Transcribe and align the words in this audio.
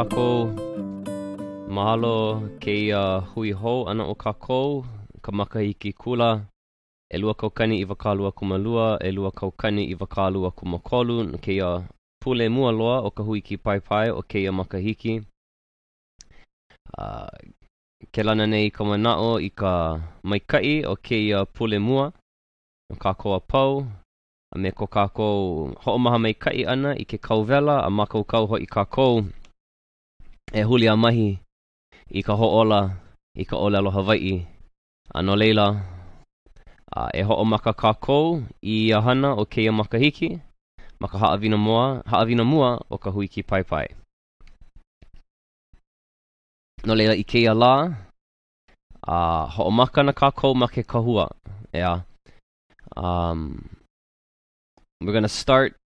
kākou. 0.00 0.48
Mahalo 1.68 2.48
ke 2.60 2.72
ia 2.88 3.20
hui 3.32 3.52
hou 3.52 3.84
ana 3.90 4.06
o 4.08 4.14
kākou. 4.16 4.84
Ka 5.20 5.32
makahiki 5.32 5.92
kula. 5.92 6.30
E 7.10 7.18
lua 7.18 7.34
kaukani 7.34 7.80
i 7.80 7.84
wakalua 7.84 8.32
kumalua. 8.32 8.98
E 9.04 9.10
lua 9.12 9.30
kaukani 9.30 9.84
i 9.92 9.94
wakalua 10.00 10.50
kumakolu. 10.50 11.38
Ke 11.38 11.54
ia 11.54 11.84
pule 12.20 12.48
mua 12.48 12.72
loa 12.72 13.00
o 13.00 13.10
ka 13.10 13.22
hui 13.22 13.40
ki 13.40 13.56
pai 13.56 13.80
pai 13.80 14.10
o 14.10 14.22
ke 14.22 14.40
ia 14.42 14.52
makahiki. 14.52 15.22
Uh, 16.98 17.28
ke 18.12 18.22
lana 18.24 18.46
nei 18.46 18.70
ka 18.70 18.84
manao 18.84 19.36
i 19.40 19.50
ka 19.50 20.00
maikai 20.24 20.84
o 20.86 20.96
ke 20.96 21.20
ia 21.28 21.44
pule 21.44 21.78
mua. 21.78 22.12
O 22.88 22.96
kākou 22.96 23.36
a 23.36 23.40
pau. 23.40 23.84
A 24.54 24.58
me 24.58 24.72
ko 24.72 24.86
kākou 24.86 25.76
ho'omaha 25.84 26.18
mai 26.18 26.32
kai 26.34 26.64
ana 26.64 26.96
i 26.96 27.04
ke 27.04 27.20
kauwela 27.20 27.84
a 27.84 27.90
makau 27.90 28.24
kau 28.24 28.46
ho 28.46 28.56
i 28.56 28.66
kākou 28.66 29.28
e 30.52 30.62
huli 30.62 30.88
a 30.90 30.96
mahi 30.96 31.38
i 32.10 32.22
ka 32.26 32.34
ho'ola 32.34 32.80
i 33.38 33.44
ka 33.44 33.56
olelo 33.56 33.90
Hawaii. 33.90 34.46
Ano 35.14 35.34
leila, 35.38 35.66
a 36.90 37.10
e 37.14 37.22
ho'omaka 37.22 37.72
kākou 37.74 38.42
i 38.62 38.90
a 38.90 39.00
hana 39.00 39.34
o 39.34 39.46
keia 39.46 39.72
makahiki, 39.72 40.40
maka 40.98 41.18
haawina 41.18 41.56
mua, 41.56 42.02
haawina 42.06 42.44
mua 42.44 42.78
o 42.90 42.98
ka 42.98 43.10
huiki 43.10 43.42
pai 43.42 43.62
pai. 43.62 43.86
No 46.86 46.94
leila 46.94 47.14
i 47.14 47.24
keia 47.24 47.54
la, 47.54 47.74
a 49.06 49.18
ho'omaka 49.54 50.02
na 50.02 50.12
kākou 50.12 50.54
ma 50.54 50.66
ke 50.66 50.82
kahua. 50.82 51.30
Yeah. 51.72 52.02
Um, 52.96 53.70
we're 55.00 55.12
gonna 55.12 55.30
start 55.30 55.78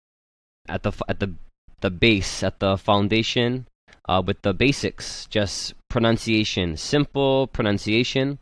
at 0.69 0.83
the 0.83 0.93
at 1.09 1.19
the 1.19 1.35
the 1.81 1.91
base 1.91 2.43
at 2.47 2.61
the 2.61 2.79
foundation 2.79 3.67
uh, 4.13 4.21
with 4.21 4.43
the 4.43 4.53
basics. 4.53 5.27
Just 5.27 5.75
pronunciation. 5.89 6.77
Simple 6.77 7.47
pronunciation. 7.47 8.39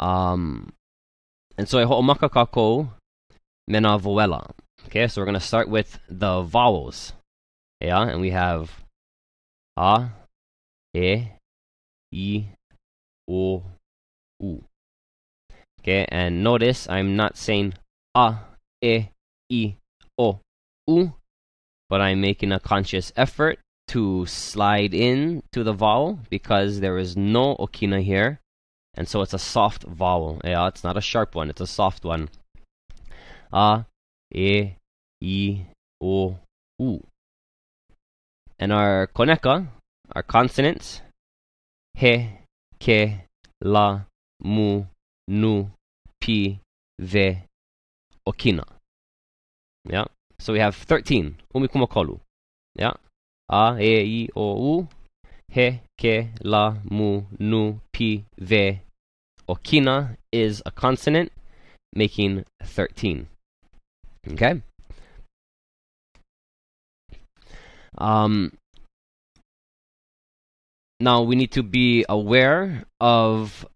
Um 0.00 0.72
and 1.56 1.68
so 1.68 1.78
ho'omaka 1.84 2.30
kako 2.30 2.88
mena 3.66 3.98
voela 3.98 4.50
okay 4.86 5.08
so 5.08 5.20
we're 5.20 5.26
gonna 5.26 5.40
start 5.40 5.68
with 5.68 5.98
the 6.08 6.42
vowels. 6.42 7.12
Yeah 7.80 8.06
and 8.06 8.20
we 8.20 8.30
have 8.30 8.70
a 9.76 10.10
e 10.94 11.34
i 12.14 12.46
o 13.28 13.62
u. 14.40 14.62
Okay 15.80 16.06
and 16.10 16.42
notice 16.44 16.88
i'm 16.88 17.16
not 17.16 17.36
saying 17.36 17.74
a 18.14 18.38
e, 18.82 19.10
i, 19.50 19.76
o, 20.18 20.38
u, 20.86 21.12
but 21.88 22.00
I'm 22.00 22.20
making 22.20 22.52
a 22.52 22.60
conscious 22.60 23.12
effort 23.16 23.58
to 23.88 24.26
slide 24.26 24.94
in 24.94 25.42
to 25.52 25.64
the 25.64 25.72
vowel 25.72 26.18
because 26.30 26.80
there 26.80 26.98
is 26.98 27.16
no 27.16 27.56
okina 27.56 28.02
here. 28.02 28.40
And 28.94 29.08
so 29.08 29.22
it's 29.22 29.34
a 29.34 29.38
soft 29.38 29.84
vowel. 29.84 30.40
Yeah, 30.44 30.66
it's 30.68 30.84
not 30.84 30.96
a 30.96 31.00
sharp 31.00 31.34
one, 31.34 31.50
it's 31.50 31.60
a 31.60 31.66
soft 31.66 32.04
one. 32.04 32.28
A, 33.52 33.84
e, 34.34 34.72
i, 35.22 35.66
o, 36.00 36.36
u. 36.78 37.00
And 38.58 38.72
our 38.72 39.06
koneka, 39.08 39.68
our 40.14 40.22
consonants, 40.22 41.00
he, 41.94 42.30
ke, 42.80 43.20
la, 43.62 44.00
mu, 44.42 44.84
nu, 45.28 45.70
pi, 46.20 46.58
ve, 46.98 47.44
okina. 48.28 48.64
Yeah. 49.88 50.04
So 50.38 50.52
we 50.52 50.60
have 50.60 50.76
13. 50.76 51.36
Umikumakolu. 51.54 52.20
Yeah. 52.74 52.92
A, 53.50 53.76
e, 53.80 54.04
i, 54.04 54.28
o, 54.36 54.76
u. 54.76 54.88
He, 55.50 55.80
ke, 55.98 56.28
la, 56.42 56.76
mu, 56.90 57.22
nu, 57.38 57.80
pi, 57.92 58.24
ve. 58.38 58.80
Okina 59.48 60.16
is 60.30 60.62
a 60.66 60.70
consonant, 60.70 61.32
making 61.94 62.44
13. 62.62 63.28
Okay? 64.32 64.62
Um, 67.96 68.52
now 71.00 71.22
we 71.22 71.34
need 71.34 71.52
to 71.52 71.62
be 71.62 72.04
aware 72.08 72.84
of 73.00 73.66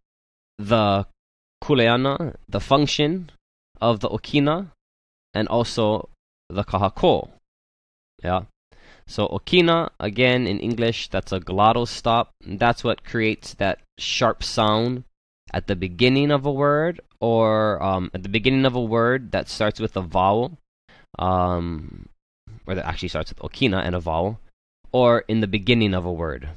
the 0.58 1.06
kuleana, 1.62 2.34
the 2.48 2.60
function 2.60 3.30
of 3.80 4.00
the 4.00 4.08
okina 4.08 4.70
and 5.34 5.48
also 5.48 6.08
the 6.48 6.64
kahako. 6.64 7.30
Yeah. 8.22 8.42
So 9.12 9.28
okina 9.28 9.90
again 10.00 10.46
in 10.46 10.58
English 10.58 11.08
that's 11.08 11.32
a 11.32 11.40
glottal 11.40 11.86
stop. 11.86 12.32
That's 12.40 12.82
what 12.82 13.04
creates 13.04 13.52
that 13.60 13.80
sharp 13.98 14.42
sound 14.42 15.04
at 15.52 15.66
the 15.66 15.76
beginning 15.76 16.30
of 16.30 16.46
a 16.46 16.50
word 16.50 17.02
or 17.20 17.82
um, 17.82 18.10
at 18.14 18.22
the 18.22 18.30
beginning 18.30 18.64
of 18.64 18.74
a 18.74 18.80
word 18.80 19.32
that 19.32 19.50
starts 19.50 19.80
with 19.80 19.98
a 19.98 20.00
vowel 20.00 20.56
um, 21.18 22.08
or 22.66 22.74
that 22.74 22.86
actually 22.86 23.12
starts 23.12 23.28
with 23.28 23.40
okina 23.40 23.84
and 23.84 23.94
a 23.94 24.00
vowel 24.00 24.40
or 24.92 25.24
in 25.28 25.40
the 25.40 25.46
beginning 25.46 25.92
of 25.92 26.06
a 26.06 26.12
word. 26.12 26.48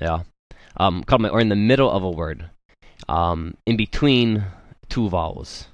Yeah. 0.00 0.22
Um, 0.76 1.02
or 1.10 1.40
in 1.40 1.48
the 1.48 1.56
middle 1.56 1.90
of 1.90 2.04
a 2.04 2.10
word. 2.10 2.50
Um, 3.08 3.56
in 3.66 3.76
between 3.76 4.44
two 4.88 5.08
vowels 5.08 5.66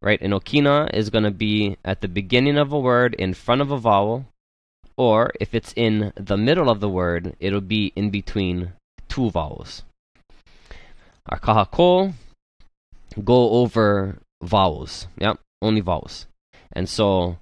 right? 0.00 0.20
And 0.20 0.32
okina 0.34 0.92
is 0.94 1.08
going 1.08 1.24
to 1.24 1.30
be 1.30 1.76
at 1.84 2.02
the 2.02 2.08
beginning 2.08 2.58
of 2.58 2.72
a 2.72 2.78
word 2.78 3.14
in 3.14 3.32
front 3.32 3.62
of 3.62 3.70
a 3.70 3.78
vowel, 3.78 4.26
or 4.96 5.32
if 5.40 5.54
it's 5.54 5.72
in 5.76 6.12
the 6.16 6.36
middle 6.36 6.70
of 6.70 6.80
the 6.80 6.88
word, 6.88 7.36
it'll 7.40 7.60
be 7.60 7.92
in 7.96 8.10
between 8.10 8.72
two 9.08 9.30
vowels. 9.30 9.82
Our 11.28 11.38
go 13.22 13.50
over 13.50 14.18
vowels. 14.42 15.06
Yep, 15.18 15.38
only 15.62 15.80
vowels. 15.80 16.26
And 16.72 16.88
so 16.88 17.38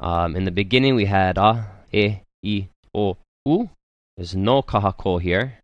um, 0.00 0.36
in 0.36 0.44
the 0.44 0.50
beginning 0.50 0.94
we 0.94 1.06
had 1.06 1.38
a, 1.38 1.66
e, 1.92 2.16
i, 2.44 2.68
o, 2.94 3.16
u. 3.44 3.70
There's 4.16 4.34
no 4.34 4.62
kahako 4.62 5.20
here. 5.20 5.58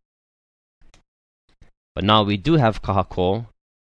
But 1.95 2.05
now 2.05 2.23
we 2.23 2.37
do 2.37 2.55
have 2.55 2.83
kahako 2.83 3.47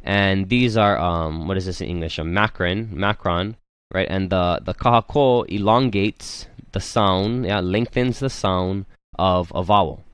and 0.03 0.49
these 0.49 0.77
are 0.77 0.99
um, 0.99 1.49
what 1.49 1.57
is 1.57 1.67
this 1.67 1.81
in 1.81 1.89
English? 1.89 2.19
A 2.19 2.25
macron, 2.25 2.89
macron, 2.93 3.57
right? 3.93 4.09
And 4.09 4.31
the 4.31 4.61
the 4.63 4.75
kahako 4.75 5.47
elongates 5.49 6.47
the 6.73 6.81
sound, 6.81 7.47
yeah, 7.47 7.61
lengthens 7.61 8.21
the 8.21 8.31
sound 8.31 8.87
of 9.19 9.53
a 9.55 9.63
vowel. 9.63 10.05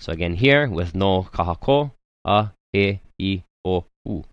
So 0.00 0.12
again, 0.12 0.34
here 0.34 0.68
with 0.68 0.94
no 0.94 1.22
kahako, 1.22 1.92
a, 2.24 2.50
e, 2.72 2.98
i, 3.20 3.42
o, 3.64 3.84
u. 4.04 4.24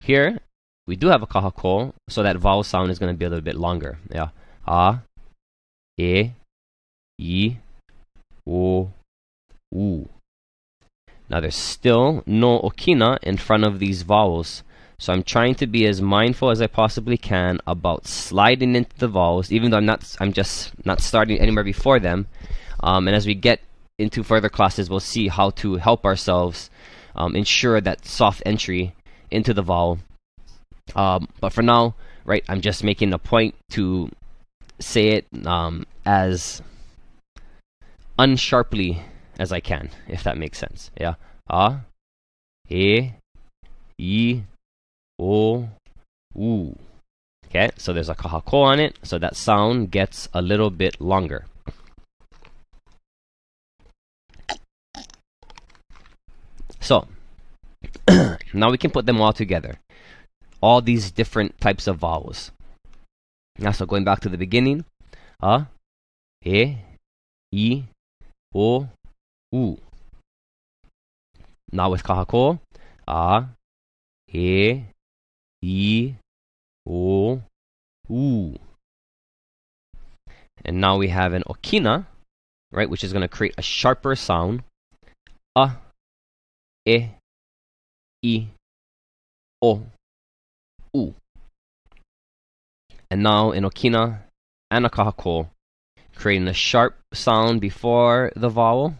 Here 0.00 0.40
we 0.86 0.96
do 0.96 1.08
have 1.08 1.22
a 1.22 1.26
kahako, 1.26 1.92
so 2.08 2.22
that 2.22 2.36
vowel 2.36 2.62
sound 2.62 2.90
is 2.90 2.98
going 2.98 3.12
to 3.14 3.18
be 3.18 3.24
a 3.24 3.28
little 3.28 3.44
bit 3.44 3.56
longer. 3.56 3.98
Yeah, 4.10 4.30
a, 4.66 5.02
e, 5.98 6.30
i, 7.20 7.58
o, 8.48 8.90
u. 9.70 10.08
Now 11.28 11.40
there's 11.40 11.56
still 11.56 12.22
no 12.26 12.60
okina 12.60 13.18
in 13.22 13.36
front 13.36 13.64
of 13.64 13.78
these 13.78 14.02
vowels. 14.02 14.62
So 15.02 15.12
I'm 15.12 15.24
trying 15.24 15.56
to 15.56 15.66
be 15.66 15.84
as 15.86 16.00
mindful 16.00 16.50
as 16.50 16.62
I 16.62 16.68
possibly 16.68 17.18
can 17.18 17.58
about 17.66 18.06
sliding 18.06 18.76
into 18.76 18.96
the 18.98 19.08
vowels, 19.08 19.50
even 19.50 19.72
though 19.72 19.78
I'm 19.78 19.84
not 19.84 20.16
I'm 20.20 20.32
just 20.32 20.70
not 20.86 21.00
starting 21.00 21.40
anywhere 21.40 21.64
before 21.64 21.98
them. 21.98 22.28
Um, 22.84 23.08
and 23.08 23.16
as 23.16 23.26
we 23.26 23.34
get 23.34 23.58
into 23.98 24.22
further 24.22 24.48
classes, 24.48 24.88
we'll 24.88 25.00
see 25.00 25.26
how 25.26 25.50
to 25.50 25.74
help 25.74 26.04
ourselves 26.04 26.70
um, 27.16 27.34
ensure 27.34 27.80
that 27.80 28.06
soft 28.06 28.44
entry 28.46 28.94
into 29.28 29.52
the 29.52 29.62
vowel. 29.62 29.98
Um, 30.94 31.26
but 31.40 31.52
for 31.52 31.62
now, 31.62 31.96
right, 32.24 32.44
I'm 32.48 32.60
just 32.60 32.84
making 32.84 33.12
a 33.12 33.18
point 33.18 33.56
to 33.70 34.08
say 34.78 35.08
it 35.08 35.26
um, 35.44 35.84
as 36.06 36.62
unsharply 38.16 39.02
as 39.36 39.50
I 39.50 39.58
can, 39.58 39.90
if 40.06 40.22
that 40.22 40.38
makes 40.38 40.58
sense. 40.58 40.92
Yeah. 40.96 41.14
A, 41.50 41.80
E, 42.70 43.10
I, 43.98 44.42
O, 45.24 45.68
U. 46.34 46.76
Okay, 47.46 47.70
so 47.76 47.92
there's 47.92 48.08
a 48.08 48.14
kahako 48.16 48.54
on 48.54 48.80
it, 48.80 48.98
so 49.04 49.18
that 49.18 49.36
sound 49.36 49.92
gets 49.92 50.28
a 50.34 50.42
little 50.42 50.70
bit 50.70 51.00
longer. 51.00 51.44
So, 56.80 57.06
now 58.52 58.70
we 58.72 58.78
can 58.78 58.90
put 58.90 59.06
them 59.06 59.20
all 59.20 59.32
together. 59.32 59.78
All 60.60 60.80
these 60.80 61.12
different 61.12 61.60
types 61.60 61.86
of 61.86 61.98
vowels. 61.98 62.50
Now, 63.58 63.70
so 63.70 63.86
going 63.86 64.02
back 64.02 64.20
to 64.20 64.28
the 64.28 64.38
beginning. 64.38 64.84
A, 65.40 65.66
E, 66.44 66.78
I, 67.54 67.84
O, 68.54 68.88
u. 69.52 69.78
Now 71.70 71.90
with 71.90 72.02
kahako, 72.02 72.58
a, 73.06 73.44
e, 74.28 74.82
i, 75.64 76.16
o, 76.86 77.40
u. 78.08 78.58
And 80.64 80.80
now 80.80 80.96
we 80.96 81.08
have 81.08 81.32
an 81.32 81.42
okina, 81.48 82.06
right, 82.70 82.88
which 82.88 83.04
is 83.04 83.12
going 83.12 83.22
to 83.22 83.28
create 83.28 83.54
a 83.58 83.62
sharper 83.62 84.16
sound. 84.16 84.62
A, 85.56 85.76
e, 86.86 87.08
i, 88.24 88.48
o, 89.60 89.82
u. 90.94 91.14
And 93.10 93.22
now 93.22 93.50
in 93.50 93.64
okina 93.64 94.20
and 94.70 94.88
creating 96.14 96.48
a 96.48 96.54
sharp 96.54 96.96
sound 97.12 97.60
before 97.60 98.32
the 98.34 98.48
vowel 98.48 98.94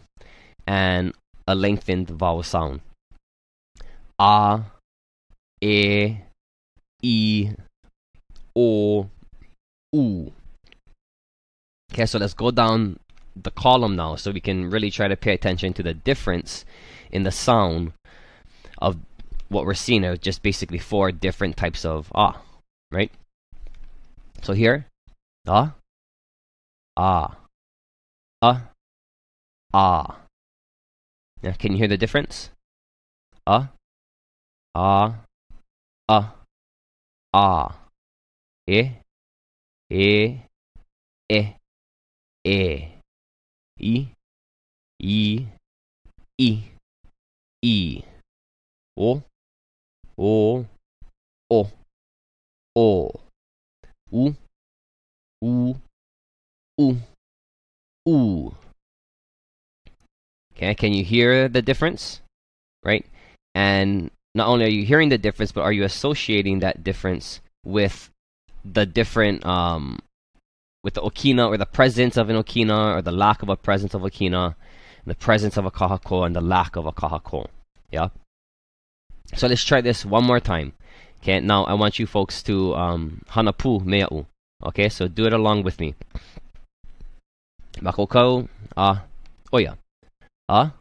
and 0.67 1.13
a 1.47 1.55
lengthened 1.55 2.09
vowel 2.09 2.43
sound. 2.43 2.81
A, 4.19 4.61
e, 5.61 6.17
i, 7.03 7.55
o, 8.55 9.09
u. 9.93 10.31
Okay, 11.91 12.05
so 12.05 12.17
let's 12.17 12.33
go 12.33 12.49
down 12.49 12.99
the 13.35 13.51
column 13.51 13.95
now 13.95 14.15
so 14.15 14.31
we 14.31 14.39
can 14.39 14.69
really 14.69 14.91
try 14.91 15.07
to 15.07 15.15
pay 15.15 15.33
attention 15.33 15.73
to 15.73 15.83
the 15.83 15.93
difference 15.93 16.65
in 17.11 17.23
the 17.23 17.31
sound 17.31 17.93
of 18.79 18.97
what 19.49 19.65
we're 19.65 19.73
seeing 19.73 20.03
are 20.05 20.17
just 20.17 20.41
basically 20.41 20.79
four 20.79 21.11
different 21.11 21.57
types 21.57 21.85
of 21.85 22.11
ah, 22.15 22.41
right? 22.91 23.11
So 24.41 24.53
here, 24.53 24.87
ah, 25.47 25.73
ah, 26.97 27.37
ah, 28.41 28.61
ah. 29.73 30.17
Now, 31.41 31.53
can 31.53 31.73
you 31.73 31.77
hear 31.77 31.87
the 31.87 31.97
difference? 31.97 32.49
Ah, 33.45 33.69
ah, 34.75 35.15
ah, 36.09 36.33
ah. 37.33 37.75
Eh, 38.67 38.91
eh, 39.89 40.37
eh, 41.29 41.53
eh. 42.45 42.89
I, 43.79 44.07
I, 45.01 45.47
I, 46.39 46.63
I. 47.65 48.03
O, 48.95 49.21
O, 50.17 50.65
O, 51.49 51.71
O. 52.75 53.11
U, 54.11 54.35
U, 55.41 55.75
U, 56.77 56.97
U. 58.05 58.55
Okay, 60.55 60.75
can 60.75 60.93
you 60.93 61.03
hear 61.03 61.49
the 61.49 61.63
difference? 61.63 62.21
Right? 62.83 63.05
And 63.55 64.11
not 64.35 64.47
only 64.47 64.65
are 64.65 64.69
you 64.69 64.85
hearing 64.85 65.09
the 65.09 65.17
difference, 65.17 65.51
but 65.51 65.61
are 65.61 65.71
you 65.71 65.83
associating 65.83 66.59
that 66.59 66.83
difference 66.83 67.41
with 67.63 68.09
the 68.65 68.85
different 68.85 69.45
um 69.45 69.99
with 70.83 70.95
the 70.95 71.01
okina 71.01 71.47
or 71.47 71.57
the 71.57 71.65
presence 71.65 72.17
of 72.17 72.29
an 72.29 72.35
okina 72.35 72.95
or 72.95 73.01
the 73.01 73.11
lack 73.11 73.41
of 73.41 73.49
a 73.49 73.55
presence 73.55 73.93
of 73.93 74.01
okina, 74.01 74.55
the 75.05 75.15
presence 75.15 75.57
of 75.57 75.65
a 75.65 75.71
kahako 75.71 76.25
and 76.25 76.35
the 76.35 76.41
lack 76.41 76.75
of 76.75 76.85
a 76.85 76.91
kahako. 76.91 77.47
Yeah. 77.91 78.09
So 79.35 79.47
let's 79.47 79.63
try 79.63 79.81
this 79.81 80.05
one 80.05 80.23
more 80.23 80.39
time. 80.39 80.73
Okay, 81.21 81.39
now 81.39 81.63
I 81.63 81.73
want 81.73 81.99
you 81.99 82.05
folks 82.05 82.43
to 82.43 82.75
um, 82.75 83.21
hanapu 83.29 83.83
mea'u. 83.85 84.25
Okay, 84.65 84.89
so 84.89 85.07
do 85.07 85.25
it 85.25 85.33
along 85.33 85.63
with 85.63 85.79
me. 85.79 85.95
Makokau, 87.79 88.47
ah, 88.75 89.03
oya. 89.53 89.77
Ah, 90.49 90.73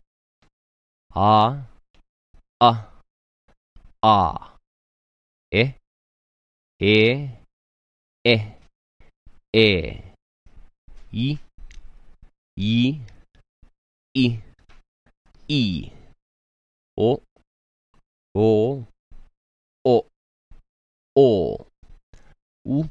ah, 1.15 1.63
ah, 2.61 2.87
ah. 4.03 4.57
Eh, 5.53 5.75
eh, 6.81 7.29
eh, 8.25 8.43
eh. 9.55 10.03
I, 11.13 11.39
i, 12.57 13.01
i, 14.15 14.39
i. 15.49 15.93
O, 16.97 17.21
o, 18.35 18.85
o, 19.85 20.07
o. 21.15 21.67
U, 22.65 22.89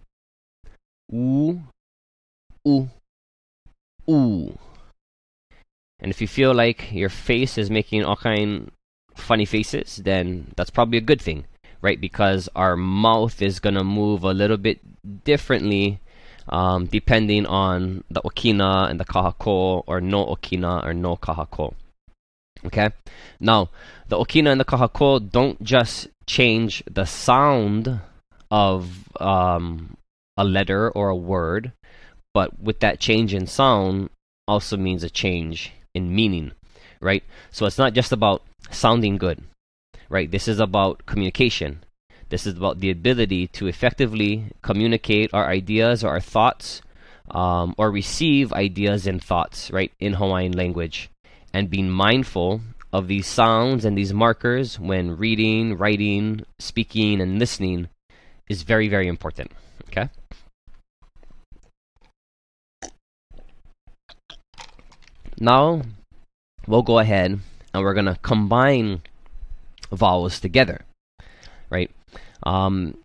u, 1.12 1.62
u, 2.66 2.90
u. 4.08 4.58
And 6.00 6.12
if 6.12 6.22
you 6.22 6.28
feel 6.28 6.54
like 6.54 6.92
your 6.92 7.10
face 7.10 7.58
is 7.58 7.70
making 7.72 8.04
all 8.04 8.18
kind 8.18 8.72
funny 9.22 9.46
faces, 9.46 9.98
then 10.04 10.52
that's 10.56 10.70
probably 10.70 10.98
a 10.98 11.02
good 11.02 11.22
thing, 11.22 11.46
right? 11.82 12.00
Because 12.00 12.50
our 12.56 12.76
mouth 12.76 13.42
is 13.42 13.60
gonna 13.60 13.84
move 13.84 14.24
a 14.24 14.34
little 14.34 14.58
bit 14.58 14.80
differently 15.24 16.00
um, 16.50 16.86
depending 16.86 17.46
on 17.46 18.04
the 18.10 18.22
okina 18.22 18.90
and 18.90 19.00
the 19.00 19.06
kahako, 19.06 19.84
or 19.88 20.02
no 20.02 20.26
okina 20.26 20.84
or 20.86 20.94
no 20.94 21.16
kahako. 21.16 21.74
Okay? 22.66 22.90
Now, 23.40 23.70
the 24.10 24.18
okina 24.18 24.52
and 24.52 24.60
the 24.60 24.66
kahako 24.66 25.32
don't 25.32 25.62
just 25.64 26.08
change 26.28 26.84
the 26.90 27.06
sound 27.06 28.02
of 28.50 29.08
um, 29.20 29.96
a 30.38 30.44
letter 30.44 30.92
or 30.92 31.10
a 31.10 31.16
word, 31.16 31.72
but 32.34 32.60
with 32.60 32.80
that 32.80 33.00
change 33.00 33.34
in 33.34 33.48
sound 33.48 34.10
also 34.48 34.78
means 34.78 35.04
a 35.04 35.10
change 35.10 35.72
in 35.94 36.14
meaning, 36.14 36.52
right? 37.00 37.24
So 37.52 37.66
it's 37.66 37.78
not 37.78 37.94
just 37.94 38.12
about 38.12 38.44
sounding 38.72 39.18
good, 39.18 39.44
right? 40.10 40.30
This 40.30 40.48
is 40.48 40.60
about 40.60 41.06
communication. 41.06 41.84
This 42.30 42.48
is 42.48 42.56
about 42.56 42.80
the 42.80 42.90
ability 42.90 43.48
to 43.48 43.68
effectively 43.68 44.46
communicate 44.62 45.34
our 45.34 45.48
ideas 45.48 46.04
or 46.04 46.10
our 46.10 46.22
thoughts 46.22 46.82
um, 47.30 47.76
or 47.78 47.92
receive 47.92 48.54
ideas 48.54 49.06
and 49.06 49.24
thoughts, 49.24 49.70
right, 49.72 49.92
in 50.00 50.14
Hawaiian 50.14 50.54
language. 50.54 51.10
And 51.54 51.70
being 51.70 51.90
mindful 51.90 52.62
of 52.94 53.08
these 53.08 53.28
sounds 53.28 53.84
and 53.86 53.98
these 53.98 54.14
markers 54.14 54.80
when 54.80 55.18
reading, 55.18 55.78
writing, 55.78 56.46
speaking, 56.60 57.22
and 57.22 57.40
listening 57.40 57.90
is 58.48 58.64
very, 58.64 58.88
very 58.88 59.08
important. 59.08 59.52
Okay? 59.90 60.10
Now, 65.40 65.82
we'll 66.68 66.84
go 66.84 67.00
ahead 67.00 67.40
and 67.74 67.84
we're 67.84 67.94
going 67.94 68.06
to 68.06 68.18
combine 68.22 69.02
vowels 69.92 70.40
together, 70.40 70.82
right? 71.70 71.92
Um, 72.44 72.98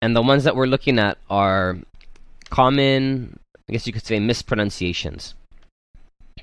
and 0.00 0.14
the 0.14 0.22
ones 0.22 0.44
that 0.44 0.56
we're 0.56 0.66
looking 0.66 0.98
at 0.98 1.18
are 1.28 1.78
common, 2.50 3.38
I 3.68 3.72
guess 3.72 3.86
you 3.86 3.92
could 3.92 4.06
say, 4.06 4.18
mispronunciations, 4.18 5.34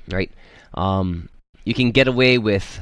right? 0.08 0.30
Um, 0.74 1.28
you 1.64 1.74
can 1.74 1.90
get 1.90 2.08
away 2.08 2.38
with 2.38 2.80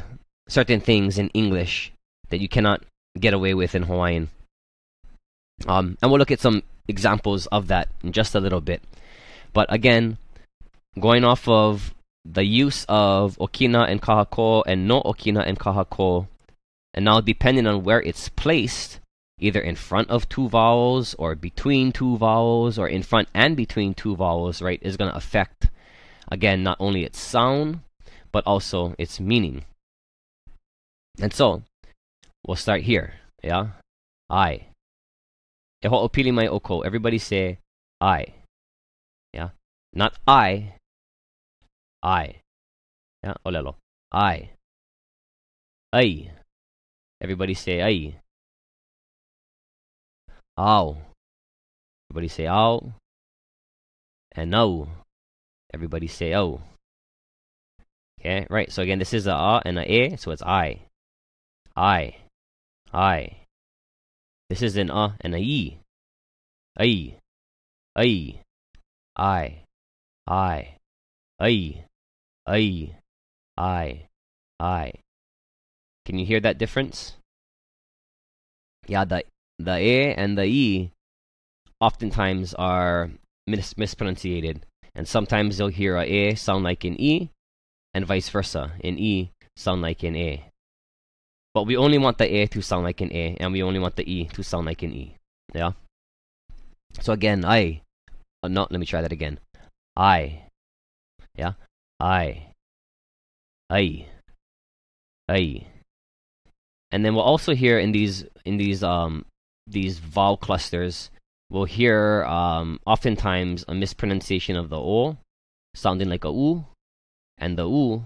certain 0.48 0.80
things 0.80 1.18
in 1.18 1.28
English 1.30 1.92
that 2.30 2.40
you 2.40 2.48
cannot 2.48 2.82
get 3.18 3.34
away 3.34 3.54
with 3.54 3.74
in 3.74 3.84
Hawaiian. 3.84 4.28
Um, 5.66 5.96
and 6.02 6.10
we'll 6.10 6.18
look 6.18 6.32
at 6.32 6.40
some 6.40 6.62
examples 6.88 7.46
of 7.46 7.68
that 7.68 7.88
in 8.02 8.12
just 8.12 8.34
a 8.34 8.40
little 8.40 8.60
bit. 8.60 8.82
But 9.52 9.72
again, 9.72 10.18
going 10.98 11.24
off 11.24 11.48
of 11.48 11.94
the 12.24 12.44
use 12.44 12.86
of 12.88 13.36
okina 13.38 13.88
and 13.88 14.00
kahako 14.00 14.62
and 14.66 14.88
no 14.88 15.02
okina 15.02 15.46
and 15.46 15.58
kahako, 15.58 16.26
and 16.94 17.04
now 17.04 17.20
depending 17.20 17.66
on 17.66 17.84
where 17.84 18.00
it's 18.00 18.28
placed, 18.30 19.00
either 19.38 19.60
in 19.60 19.76
front 19.76 20.08
of 20.10 20.28
two 20.28 20.48
vowels 20.48 21.14
or 21.18 21.34
between 21.34 21.92
two 21.92 22.16
vowels 22.16 22.78
or 22.78 22.88
in 22.88 23.02
front 23.02 23.28
and 23.34 23.56
between 23.56 23.92
two 23.94 24.16
vowels, 24.16 24.62
right, 24.62 24.78
is 24.82 24.96
going 24.96 25.10
to 25.10 25.16
affect, 25.16 25.68
again, 26.30 26.62
not 26.62 26.76
only 26.80 27.04
its 27.04 27.20
sound, 27.20 27.80
but 28.32 28.46
also 28.46 28.94
its 28.98 29.20
meaning. 29.20 29.64
And 31.20 31.32
so, 31.32 31.62
we'll 32.46 32.56
start 32.56 32.82
here. 32.82 33.14
Yeah? 33.42 33.68
I. 34.30 34.66
E 35.84 36.30
mai 36.30 36.46
oko. 36.46 36.80
Everybody 36.80 37.18
say 37.18 37.58
I. 38.00 38.26
Yeah? 39.32 39.50
Not 39.92 40.14
I. 40.26 40.74
I. 42.04 42.36
Yeah? 43.24 43.34
Olelo. 43.46 43.76
I. 44.12 44.50
Ai. 45.94 46.30
Everybody 47.20 47.54
say 47.54 47.80
ai. 47.80 48.20
Ow. 50.58 50.98
Everybody 52.10 52.28
say 52.28 52.46
ow. 52.46 52.92
And 54.32 54.50
no. 54.50 54.88
Everybody 55.72 56.06
say 56.06 56.34
oh. 56.34 56.60
Okay, 58.20 58.46
right. 58.50 58.70
So 58.70 58.82
again, 58.82 58.98
this 58.98 59.14
is 59.14 59.26
a 59.26 59.32
a 59.32 59.62
and 59.64 59.78
a 59.78 59.84
e, 59.90 60.16
so 60.16 60.30
it's 60.30 60.42
I. 60.42 60.80
I. 61.76 62.16
I. 62.92 63.36
This 64.50 64.62
is 64.62 64.76
an 64.76 64.90
uh 64.90 65.12
and 65.20 65.34
a 65.34 65.38
e. 65.38 65.78
I. 66.78 67.16
I. 67.96 68.40
I. 69.16 69.64
I. 70.26 70.76
I. 71.40 71.83
I. 72.46 72.96
I. 73.56 74.06
I. 74.60 74.92
Can 76.04 76.18
you 76.18 76.26
hear 76.26 76.40
that 76.40 76.58
difference? 76.58 77.16
Yeah, 78.86 79.04
the 79.04 79.24
the 79.58 79.78
e 79.78 80.12
and 80.12 80.36
the 80.36 80.44
e 80.44 80.90
oftentimes 81.80 82.54
are 82.54 83.10
mis- 83.46 83.76
mispronunciated. 83.76 84.66
And 84.94 85.08
sometimes 85.08 85.58
you'll 85.58 85.68
hear 85.68 85.96
a 85.96 86.04
A 86.04 86.34
sound 86.34 86.62
like 86.64 86.84
an 86.84 87.00
E, 87.00 87.30
and 87.92 88.06
vice 88.06 88.28
versa. 88.28 88.72
An 88.84 88.98
E 88.98 89.32
sound 89.56 89.82
like 89.82 90.02
an 90.04 90.14
A. 90.14 90.44
But 91.52 91.66
we 91.66 91.76
only 91.76 91.98
want 91.98 92.18
the 92.18 92.26
A 92.26 92.46
to 92.46 92.62
sound 92.62 92.84
like 92.84 93.00
an 93.00 93.12
A, 93.12 93.36
and 93.40 93.52
we 93.52 93.62
only 93.62 93.80
want 93.80 93.96
the 93.96 94.08
E 94.10 94.26
to 94.34 94.42
sound 94.42 94.66
like 94.66 94.82
an 94.82 94.92
E. 94.92 95.16
Yeah? 95.52 95.72
So 97.00 97.12
again, 97.12 97.44
I. 97.44 97.82
Uh, 98.08 98.44
oh, 98.44 98.48
no, 98.48 98.66
let 98.70 98.78
me 98.78 98.86
try 98.86 99.02
that 99.02 99.12
again. 99.12 99.40
I. 99.96 100.42
Yeah? 101.34 101.54
I. 102.04 102.52
I. 103.70 104.06
I. 105.26 105.66
And 106.92 107.02
then 107.02 107.14
we'll 107.14 107.24
also 107.24 107.54
hear 107.54 107.78
in 107.78 107.92
these 107.92 108.26
in 108.44 108.58
these 108.58 108.82
um 108.82 109.24
these 109.66 109.98
vowel 109.98 110.36
clusters, 110.36 111.10
we'll 111.48 111.64
hear 111.64 112.24
um 112.24 112.78
oftentimes 112.84 113.64
a 113.68 113.74
mispronunciation 113.74 114.54
of 114.56 114.68
the 114.68 114.76
O, 114.76 115.16
sounding 115.74 116.10
like 116.10 116.26
a 116.26 116.30
U, 116.30 116.66
and 117.38 117.56
the 117.56 117.66
U 117.66 118.04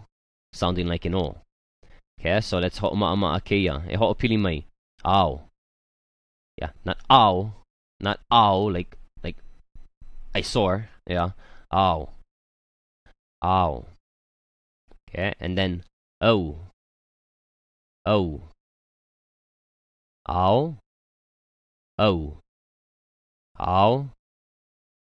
sounding 0.52 0.86
like 0.86 1.04
an 1.04 1.16
O. 1.16 1.36
Okay, 2.20 2.40
so 2.40 2.58
let's 2.58 2.78
ho 2.78 2.94
ma 2.94 3.12
ama 3.12 3.40
akeya. 3.40 3.82
E 3.90 3.96
ho 3.96 4.14
pili 4.14 4.38
mai. 4.38 4.64
Ow. 5.04 5.42
Yeah, 6.56 6.70
not 6.84 6.98
ow, 7.10 7.52
not 8.00 8.20
ow 8.30 8.58
like 8.70 8.96
like 9.24 9.36
I 10.34 10.42
saw. 10.42 10.82
Yeah, 11.06 11.30
ow, 11.72 12.10
ow. 13.44 13.86
Okay, 15.08 15.34
and 15.40 15.56
then 15.56 15.84
oh, 16.20 16.58
oh, 18.04 18.42
ow, 20.28 20.76
oh, 21.98 22.38
ow, 23.60 24.10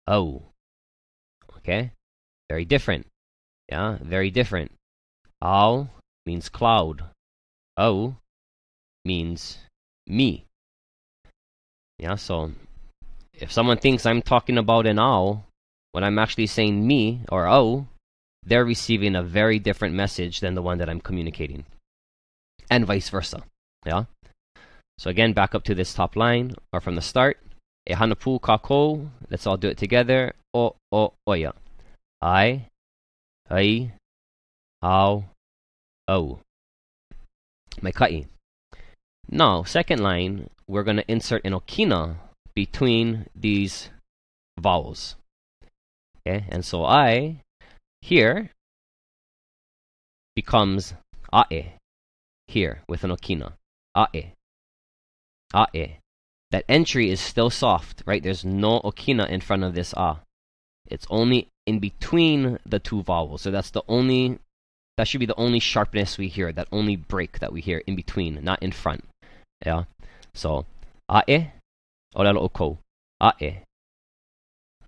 oh. 0.08 0.42
Okay, 1.58 1.92
very 2.50 2.66
different. 2.66 3.06
Yeah, 3.68 3.98
very 4.02 4.32
different. 4.32 4.72
Ow 5.44 5.90
means 6.26 6.50
cloud. 6.50 7.04
Oh 7.78 8.16
means 9.06 9.58
me. 10.06 10.46
Yeah, 11.98 12.16
so 12.16 12.52
if 13.34 13.52
someone 13.52 13.78
thinks 13.78 14.06
I'm 14.06 14.22
talking 14.22 14.58
about 14.58 14.86
an 14.86 15.00
owl 15.00 15.46
when 15.92 16.04
I'm 16.04 16.20
actually 16.20 16.48
saying 16.48 16.86
me 16.86 17.22
or 17.32 17.48
oh, 17.48 17.88
they're 18.44 18.66
receiving 18.66 19.16
a 19.16 19.24
very 19.24 19.60
different 19.60 19.96
message 19.96 20.40
than 20.40 20.56
the 20.56 20.62
one 20.62 20.78
that 20.80 20.90
I'm 20.90 21.02
communicating. 21.02 21.66
And 22.70 22.86
vice 22.86 23.10
versa. 23.10 23.44
Yeah? 23.86 24.06
So 24.98 25.10
again, 25.10 25.34
back 25.34 25.56
up 25.56 25.64
to 25.64 25.76
this 25.76 25.94
top 25.94 26.16
line 26.16 26.56
or 26.74 26.82
from 26.82 26.96
the 26.96 27.02
start. 27.02 27.40
E 27.90 27.94
hanapu 27.94 28.40
kako. 28.40 29.10
Let's 29.30 29.48
all 29.48 29.58
do 29.58 29.70
it 29.70 29.78
together. 29.78 30.34
O 30.54 30.76
o 30.92 31.14
oya. 31.28 31.54
I, 32.22 32.66
ai, 33.50 33.94
au, 34.82 35.24
o. 36.08 36.40
Mai 37.82 37.92
kai. 37.92 38.26
Now, 39.30 39.64
second 39.64 40.02
line, 40.02 40.50
we're 40.68 40.84
going 40.84 40.98
to 40.98 41.12
insert 41.12 41.46
an 41.46 41.54
okina 41.54 42.18
between 42.56 43.28
these 43.36 43.90
vowels. 44.60 45.16
Okay, 46.28 46.46
and 46.50 46.66
so 46.66 46.84
I 46.84 47.42
here 48.02 48.52
becomes 50.36 50.94
ae 51.34 51.74
here 52.48 52.82
with 52.88 53.04
an 53.04 53.12
okina. 53.12 53.54
Ae. 53.96 54.34
Ae. 55.54 55.98
That 56.52 56.66
entry 56.68 57.12
is 57.12 57.20
still 57.20 57.50
soft, 57.50 58.02
right? 58.06 58.24
There's 58.24 58.44
no 58.44 58.80
okina 58.82 59.30
in 59.30 59.42
front 59.42 59.64
of 59.64 59.76
this 59.76 59.94
a. 59.94 60.18
It's 60.88 61.06
only 61.10 61.48
in 61.68 61.80
between 61.80 62.58
the 62.66 62.80
two 62.80 63.04
vowels. 63.04 63.42
So 63.44 63.52
that's 63.52 63.70
the 63.70 63.84
only 63.88 64.40
that 64.98 65.08
should 65.08 65.20
be 65.20 65.26
the 65.26 65.36
only 65.36 65.60
sharpness 65.60 66.18
we 66.18 66.28
hear, 66.28 66.52
that 66.52 66.68
only 66.72 66.96
break 66.96 67.40
that 67.40 67.54
we 67.54 67.62
hear 67.62 67.82
in 67.86 67.96
between, 67.96 68.44
not 68.44 68.62
in 68.62 68.72
front. 68.72 69.04
Yeah. 69.66 69.84
So 70.34 70.66
ae 71.10 71.52
Olelo 72.16 72.42
oko. 72.42 72.80
Ae. 73.22 73.64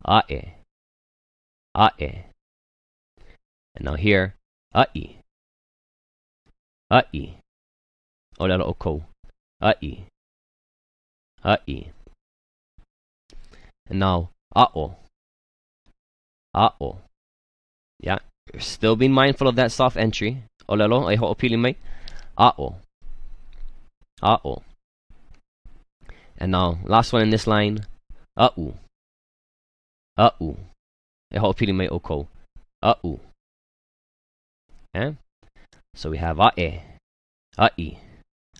Ae. 0.07 0.55
Ae. 1.75 2.30
And 3.75 3.85
now 3.85 3.95
here, 3.95 4.35
ai. 4.73 5.21
Ai. 6.91 7.37
Olelo 8.39 8.67
oko. 8.67 9.03
Ai. 9.61 10.05
Ai. 11.43 11.91
And 13.89 13.99
now, 13.99 14.29
ao. 14.55 14.95
Ao. 16.53 16.97
Yeah. 17.99 18.19
Still 18.59 18.95
being 18.95 19.13
mindful 19.13 19.47
of 19.47 19.55
that 19.55 19.71
soft 19.71 19.97
entry. 19.97 20.43
Olelo, 20.67 21.07
ay 21.07 21.15
ho'opili 21.15 21.57
mai. 21.57 21.75
Ao. 22.37 22.75
Ao. 24.21 24.63
And 26.37 26.51
now, 26.51 26.79
last 26.85 27.13
one 27.13 27.21
in 27.21 27.29
this 27.29 27.45
line, 27.45 27.85
a'u. 28.35 28.73
A'u. 30.17 30.57
E 31.31 31.37
ho'opili 31.37 31.73
mai 31.73 31.87
oko. 31.87 32.27
A'u. 32.81 33.19
Okay? 34.93 35.15
So 35.95 36.09
we 36.09 36.17
have 36.17 36.37
a'e, 36.39 36.83
a'i, 37.57 37.97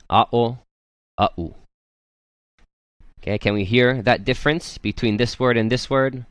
a'o, 0.09 0.57
a'u. 1.17 1.55
Okay, 3.21 3.37
can 3.37 3.53
we 3.53 3.63
hear 3.63 4.01
that 4.01 4.25
difference 4.25 4.77
between 4.77 5.17
this 5.17 5.39
word 5.39 5.55
and 5.55 5.71
this 5.71 5.89
word, 5.89 6.25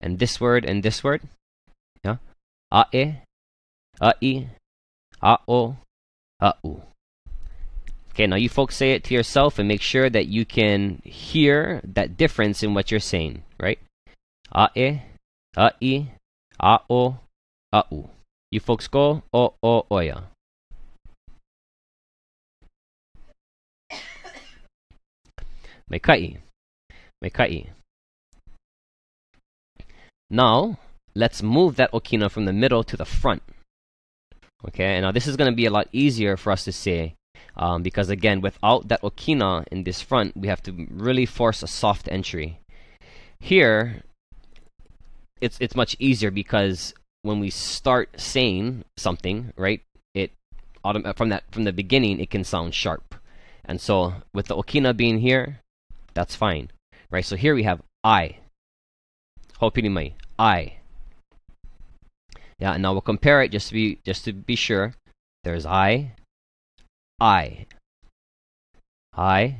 and 0.00 0.18
this 0.18 0.40
word 0.40 0.64
and 0.64 0.82
this 0.82 1.02
word? 1.02 1.22
Yeah? 2.04 2.16
A'e, 2.72 3.22
a'i, 4.00 4.46
a'o, 5.22 5.76
a'u. 6.40 6.82
Okay, 8.10 8.26
now 8.26 8.36
you 8.36 8.48
folks 8.48 8.76
say 8.76 8.92
it 8.92 9.04
to 9.04 9.14
yourself 9.14 9.58
and 9.58 9.68
make 9.68 9.82
sure 9.82 10.08
that 10.08 10.26
you 10.26 10.46
can 10.46 11.02
hear 11.04 11.82
that 11.84 12.16
difference 12.16 12.62
in 12.62 12.72
what 12.72 12.90
you're 12.90 13.00
saying, 13.00 13.42
right? 13.60 13.78
Ae, 14.54 15.02
a'i, 15.56 16.06
a'o, 16.60 17.18
a'u. 17.74 18.08
You 18.50 18.60
folks 18.60 18.88
go, 18.88 19.22
o, 19.32 19.54
o, 19.62 19.86
oya. 19.90 20.24
Mekai. 25.90 26.38
Mekai. 27.22 27.68
Now, 30.30 30.78
let's 31.14 31.42
move 31.42 31.76
that 31.76 31.92
okina 31.92 32.30
from 32.30 32.44
the 32.44 32.52
middle 32.52 32.82
to 32.84 32.96
the 32.96 33.04
front. 33.04 33.42
Okay, 34.66 34.96
and 34.96 35.02
now 35.02 35.12
this 35.12 35.26
is 35.26 35.36
going 35.36 35.50
to 35.50 35.56
be 35.56 35.66
a 35.66 35.70
lot 35.70 35.88
easier 35.92 36.36
for 36.36 36.50
us 36.50 36.64
to 36.64 36.72
say 36.72 37.14
um, 37.56 37.82
because 37.82 38.10
again, 38.10 38.40
without 38.40 38.88
that 38.88 39.02
okina 39.02 39.64
in 39.70 39.84
this 39.84 40.00
front, 40.00 40.36
we 40.36 40.48
have 40.48 40.62
to 40.64 40.86
really 40.90 41.26
force 41.26 41.62
a 41.62 41.66
soft 41.66 42.08
entry. 42.10 42.60
Here, 43.40 44.02
it's 45.40 45.56
it's 45.60 45.74
much 45.74 45.96
easier 45.98 46.30
because 46.30 46.94
when 47.26 47.40
we 47.40 47.50
start 47.50 48.08
saying 48.16 48.84
something, 48.96 49.52
right, 49.56 49.82
it 50.14 50.30
autom- 50.84 51.04
uh, 51.04 51.12
from 51.12 51.28
that 51.30 51.42
from 51.50 51.64
the 51.64 51.72
beginning 51.72 52.20
it 52.20 52.30
can 52.30 52.44
sound 52.44 52.72
sharp, 52.72 53.16
and 53.64 53.80
so 53.80 54.22
with 54.32 54.46
the 54.46 54.56
okina 54.56 54.96
being 54.96 55.18
here, 55.18 55.60
that's 56.14 56.36
fine, 56.36 56.70
right? 57.10 57.24
So 57.24 57.36
here 57.36 57.54
we 57.54 57.64
have 57.64 57.82
I. 58.04 58.38
Hopini 59.60 60.14
I. 60.38 60.74
Yeah, 62.58 62.72
and 62.72 62.82
now 62.82 62.92
we'll 62.92 63.02
compare 63.02 63.42
it 63.42 63.50
just 63.50 63.68
to 63.68 63.74
be 63.74 63.98
just 64.04 64.24
to 64.24 64.32
be 64.32 64.54
sure. 64.54 64.94
There's 65.42 65.66
I, 65.66 66.12
I. 67.20 67.66
I. 69.14 69.56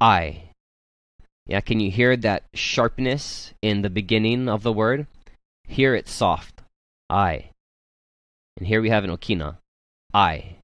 I. 0.00 0.50
Yeah, 1.46 1.60
can 1.60 1.80
you 1.80 1.90
hear 1.90 2.16
that 2.16 2.44
sharpness 2.54 3.52
in 3.62 3.82
the 3.82 3.90
beginning 3.90 4.48
of 4.48 4.62
the 4.62 4.72
word? 4.72 5.06
Here 5.66 5.94
it's 5.94 6.12
soft. 6.12 6.62
I. 7.08 7.50
And 8.56 8.66
here 8.66 8.80
we 8.80 8.90
have 8.90 9.04
an 9.04 9.10
okina. 9.10 9.58
I. 10.12 10.56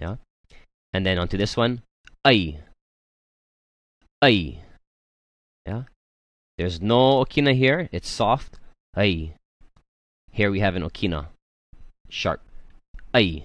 Yeah? 0.00 0.16
And 0.92 1.04
then 1.04 1.18
onto 1.18 1.36
this 1.36 1.56
one. 1.56 1.82
I. 2.24 2.58
I. 4.22 4.58
Yeah? 5.66 5.82
There's 6.58 6.80
no 6.80 7.24
okina 7.24 7.54
here. 7.54 7.88
It's 7.92 8.08
soft. 8.08 8.58
I. 8.96 9.32
Here 10.32 10.50
we 10.50 10.60
have 10.60 10.76
an 10.76 10.82
okina. 10.82 11.26
Sharp. 12.08 12.40
I 13.12 13.44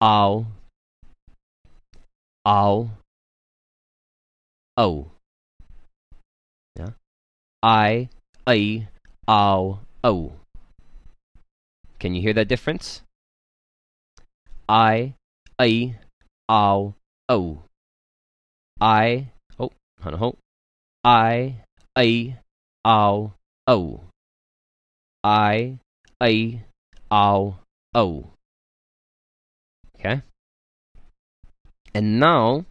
ow, 0.00 0.46
ow, 2.46 2.90
oh. 4.76 5.06
Yeah. 6.76 6.90
I, 7.62 8.08
I, 8.46 8.88
ow, 9.28 9.80
oh. 10.04 10.32
Can 11.98 12.14
you 12.14 12.22
hear 12.22 12.34
that 12.34 12.48
difference? 12.48 13.02
I, 14.68 15.14
I, 15.58 15.96
ow, 16.48 16.94
oh. 17.28 17.62
I, 18.80 19.28
oh, 19.58 19.70
hana 20.02 20.18
ho. 20.18 20.36
I, 21.02 21.56
I, 21.96 22.36
ow, 22.84 23.32
O. 23.66 24.00
I, 25.24 25.78
I, 26.20 26.62
ow, 27.10 27.56
O. 27.94 28.30
Okay? 29.98 30.22
And 31.94 32.20
now, 32.20 32.66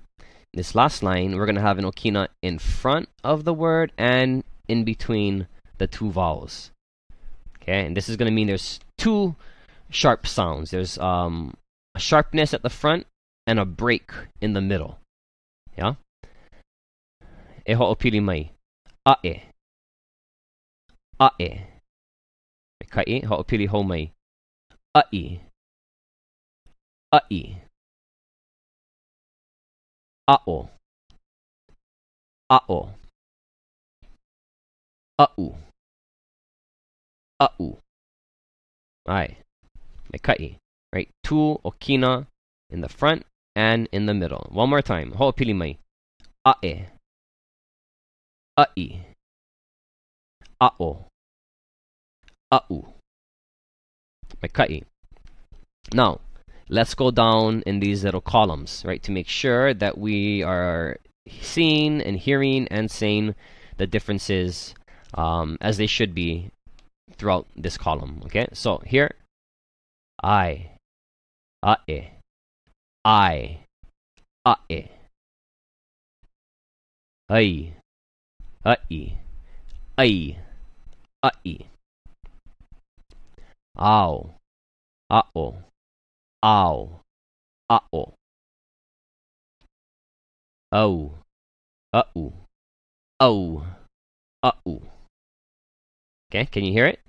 this 0.53 0.75
last 0.75 1.01
line, 1.01 1.36
we're 1.36 1.46
going 1.46 1.55
to 1.55 1.62
have 1.62 1.79
an 1.79 1.86
okina 1.86 2.27
in 2.41 2.60
front 2.60 3.10
of 3.24 3.46
the 3.46 3.53
word 3.53 3.91
and 3.98 4.44
in 4.67 4.84
between 4.84 5.48
the 5.77 5.88
two 5.88 6.12
vowels. 6.12 6.72
Okay, 7.62 7.86
and 7.86 7.98
this 7.98 8.10
is 8.10 8.15
going 8.15 8.29
to 8.29 8.36
mean 8.36 8.48
there's 8.48 8.79
two 8.98 9.36
sharp 9.89 10.27
sounds. 10.27 10.72
There's 10.72 10.98
um, 10.98 11.55
a 11.96 12.00
sharpness 12.00 12.53
at 12.53 12.62
the 12.62 12.70
front 12.70 13.08
and 13.48 13.60
a 13.60 13.65
break 13.65 14.12
in 14.41 14.53
the 14.53 14.62
middle. 14.62 15.00
Yeah? 15.77 15.96
E 17.67 17.74
ho'opili 17.74 18.22
mai. 18.22 18.51
A'e. 19.08 19.44
A'e. 21.20 21.67
Kai 22.89 23.22
ho'opili 23.25 23.67
ho 23.67 23.84
mai. 23.84 24.12
A'i. 24.96 25.39
A'i. 27.12 27.58
A'o. 30.27 30.70
A'o. 32.50 32.94
A'u. 35.17 35.55
A'u. 37.39 37.77
Right. 39.07 39.38
Mekai. 40.13 40.57
Right. 40.93 41.10
Tu 41.24 41.60
okina 41.63 42.27
in 42.69 42.81
the 42.81 42.89
front 42.89 43.25
and 43.55 43.88
in 43.91 44.05
the 44.05 44.13
middle. 44.13 44.48
One 44.51 44.69
more 44.69 44.81
time. 44.81 45.13
Ho'opili 45.13 45.55
mai. 45.55 45.77
A'e. 46.45 46.88
A'i. 48.57 49.00
A'o. 50.60 51.05
A'u. 52.51 52.86
Mekai. 54.41 54.84
Now, 55.93 56.19
let's 56.67 56.93
go 56.93 57.12
down 57.12 57.63
in 57.65 57.79
these 57.79 58.03
little 58.03 58.22
columns, 58.22 58.84
right, 58.86 59.01
to 59.03 59.12
make 59.12 59.27
sure 59.27 59.74
that 59.74 59.98
we 59.98 60.43
are 60.43 60.98
seeing 61.41 62.01
and 62.01 62.17
hearing 62.17 62.67
and 62.69 62.89
saying 62.91 63.36
the 63.77 63.88
differences 63.88 64.74
um, 65.15 65.57
as 65.62 65.77
they 65.77 65.88
should 65.88 66.13
be 66.13 66.51
throughout 67.17 67.48
this 67.55 67.77
column. 67.77 68.22
Okay, 68.25 68.48
so 68.53 68.79
here, 68.86 69.12
I, 70.22 70.72
ae, 71.63 72.12
I, 73.03 73.60
ae, 74.45 74.91
ai, 77.29 77.74
ai, 78.65 79.17
ai, 79.98 80.38
ai, 81.24 81.65
ao, 83.77 84.36
ao, 85.10 85.63
ao, 86.43 87.01
ao, 87.69 88.13
au, 90.72 91.13
au, 91.93 92.34
au, 93.19 93.63
au. 94.43 94.95
Okay, 96.36 96.51
can 96.51 96.65
you 96.65 96.74
hear 96.74 96.86
it? 96.86 97.00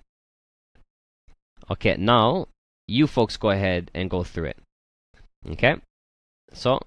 Okay, 1.68 1.96
now 1.98 2.46
you 2.86 3.08
folks 3.08 3.36
go 3.36 3.50
ahead 3.50 3.90
and 3.92 4.08
go 4.08 4.22
through 4.22 4.54
it. 4.54 4.58
Okay, 5.50 5.82
so 6.52 6.78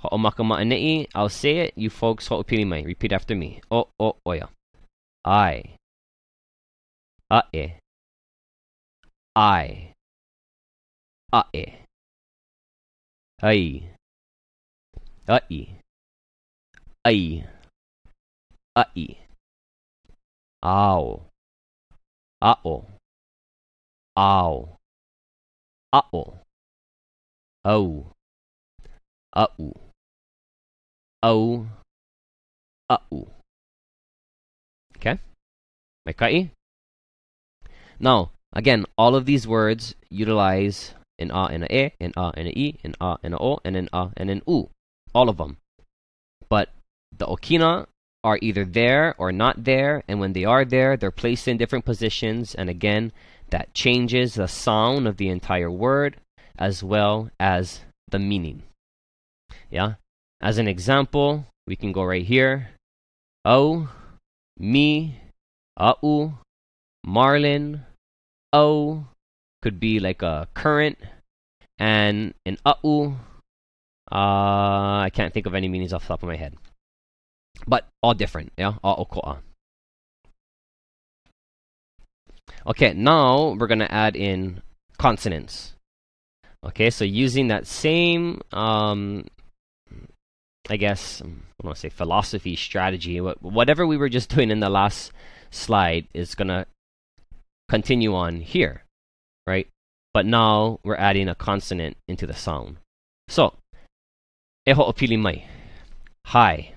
I'll 0.00 1.28
say 1.28 1.58
it. 1.68 1.74
You 1.76 1.90
folks. 1.90 2.30
Repeat 2.30 3.12
after 3.12 3.34
me. 3.34 3.60
O 3.70 3.88
o 4.00 4.16
oya. 4.26 4.48
I. 5.26 5.76
Ae. 7.30 7.76
I. 9.36 9.92
Ae. 11.30 11.84
Ai. 13.42 13.92
Ai. 15.28 15.68
Ai. 17.04 17.44
Ai. 18.74 19.18
Ao. 20.62 21.27
Ao. 22.40 22.86
Ao. 24.16 24.78
Ao. 25.92 26.38
Au. 27.64 28.12
Au. 29.32 29.74
Au. 31.22 31.66
Au. 32.90 33.28
Okay? 34.96 35.18
Mekai? 36.06 36.50
Now, 37.98 38.30
again, 38.52 38.84
all 38.96 39.16
of 39.16 39.26
these 39.26 39.46
words 39.46 39.96
utilize 40.08 40.94
an 41.18 41.32
a 41.32 41.44
and 41.46 41.64
a 41.64 41.74
e, 41.74 41.92
an 42.00 42.12
a 42.16 42.32
and 42.36 42.48
a 42.48 42.58
e, 42.58 42.78
an 42.84 42.94
a 43.00 43.18
and 43.22 43.34
a 43.34 43.38
o, 43.38 43.58
and 43.64 43.76
an 43.76 43.88
a 43.92 44.10
and 44.16 44.30
an 44.30 44.42
u. 44.46 44.70
All 45.12 45.28
of 45.28 45.38
them. 45.38 45.58
But 46.48 46.70
the 47.16 47.26
okina 47.26 47.86
are 48.28 48.38
either 48.42 48.66
there 48.66 49.14
or 49.16 49.32
not 49.32 49.64
there, 49.64 50.04
and 50.06 50.20
when 50.20 50.34
they 50.34 50.44
are 50.44 50.64
there, 50.64 50.98
they're 50.98 51.10
placed 51.10 51.48
in 51.48 51.56
different 51.56 51.86
positions, 51.86 52.54
and 52.54 52.68
again, 52.68 53.10
that 53.48 53.72
changes 53.72 54.34
the 54.34 54.46
sound 54.46 55.08
of 55.08 55.16
the 55.16 55.30
entire 55.30 55.70
word 55.70 56.20
as 56.58 56.84
well 56.84 57.30
as 57.40 57.80
the 58.10 58.18
meaning. 58.18 58.62
Yeah? 59.70 59.94
As 60.42 60.58
an 60.58 60.68
example, 60.68 61.46
we 61.66 61.74
can 61.74 61.90
go 61.90 62.04
right 62.04 62.24
here. 62.24 62.68
Oh, 63.46 63.88
me, 64.58 65.20
au, 65.78 66.34
marlin, 67.02 67.86
oh, 68.52 69.06
could 69.62 69.80
be 69.80 70.00
like 70.00 70.20
a 70.20 70.48
current, 70.52 70.98
and 71.78 72.34
an 72.44 72.58
au, 72.62 73.16
uh, 74.12 75.00
I 75.06 75.10
can't 75.14 75.32
think 75.32 75.46
of 75.46 75.54
any 75.54 75.68
meanings 75.68 75.94
off 75.94 76.02
the 76.02 76.08
top 76.08 76.22
of 76.22 76.28
my 76.28 76.36
head 76.36 76.54
but 77.68 77.86
all 78.02 78.14
different, 78.14 78.52
yeah, 78.56 78.74
all 78.82 79.04
okoa. 79.04 79.38
Okay, 82.66 82.94
now 82.94 83.54
we're 83.58 83.66
gonna 83.66 83.88
add 83.90 84.16
in 84.16 84.62
consonants. 84.96 85.74
Okay, 86.64 86.90
so 86.90 87.04
using 87.04 87.48
that 87.48 87.66
same, 87.66 88.40
um, 88.52 89.26
I 90.68 90.76
guess, 90.76 91.20
I 91.22 91.26
don't 91.26 91.42
want 91.62 91.76
to 91.76 91.80
say 91.80 91.88
philosophy, 91.88 92.56
strategy, 92.56 93.18
whatever 93.20 93.86
we 93.86 93.96
were 93.96 94.08
just 94.08 94.30
doing 94.34 94.50
in 94.50 94.60
the 94.60 94.70
last 94.70 95.12
slide 95.50 96.08
is 96.14 96.34
gonna 96.34 96.66
continue 97.68 98.14
on 98.14 98.40
here, 98.40 98.82
right? 99.46 99.68
But 100.14 100.26
now 100.26 100.80
we're 100.82 100.96
adding 100.96 101.28
a 101.28 101.34
consonant 101.34 101.96
into 102.08 102.26
the 102.26 102.34
sound. 102.34 102.78
So, 103.28 103.54
eho 104.66 104.92
opili 104.92 105.18
mai. 105.18 105.44
Hi. 106.26 106.72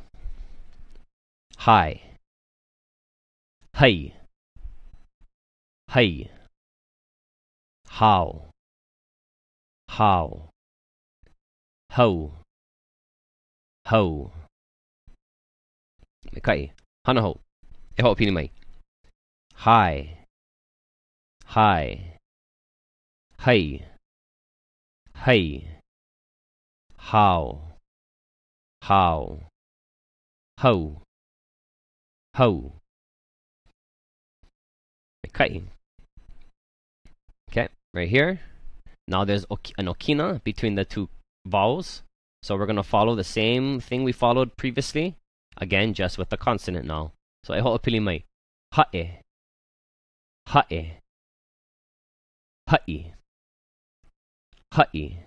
Hi. 1.66 2.02
Hey. 3.78 4.16
Hey. 5.92 6.32
How. 7.86 8.50
How. 9.88 10.50
Ho. 11.92 12.32
Ho. 13.86 14.32
Kai. 16.42 16.72
Hana 17.06 17.22
ho. 17.22 17.40
E 17.96 18.02
ho 18.02 18.16
pini 18.16 18.34
mai. 18.34 18.50
Hi. 19.68 20.26
Hi. 21.46 22.18
Hey. 23.46 23.86
Hey. 25.14 25.68
How. 26.98 27.62
How. 28.82 29.40
Ho 30.66 31.01
ho. 32.36 32.74
Okay. 35.28 35.62
Right 37.94 38.10
here. 38.10 38.40
Now 39.08 39.26
there's 39.26 39.46
an 39.78 39.88
okina 39.88 40.44
between 40.44 40.76
the 40.76 40.86
two 40.86 41.10
vowels. 41.46 42.04
So 42.44 42.56
we're 42.56 42.66
going 42.66 42.78
to 42.78 42.84
follow 42.84 43.16
the 43.16 43.24
same 43.24 43.80
thing 43.80 44.04
we 44.04 44.12
followed 44.12 44.56
previously. 44.58 45.16
Again, 45.58 45.94
just 45.94 46.18
with 46.18 46.30
the 46.30 46.38
consonant 46.38 46.86
now. 46.86 47.12
So 47.44 47.54
eho 47.54 47.78
opili 47.78 48.02
mai. 48.02 48.24
Ha'e. 48.74 49.20
Ha'e. 50.48 50.98
Ha'i. 52.70 53.14
Ha'i. 54.74 55.18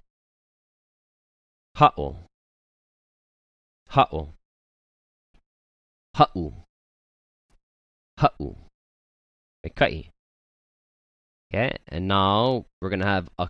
Ha'o. 1.76 2.16
Ha'o. 3.90 4.28
Ha'u 6.14 6.64
ha'u. 8.18 8.56
Okay, 9.66 10.10
Okay, 11.54 11.78
and 11.86 12.08
now 12.08 12.66
we're 12.82 12.90
gonna 12.90 13.06
have 13.06 13.28
a 13.38 13.48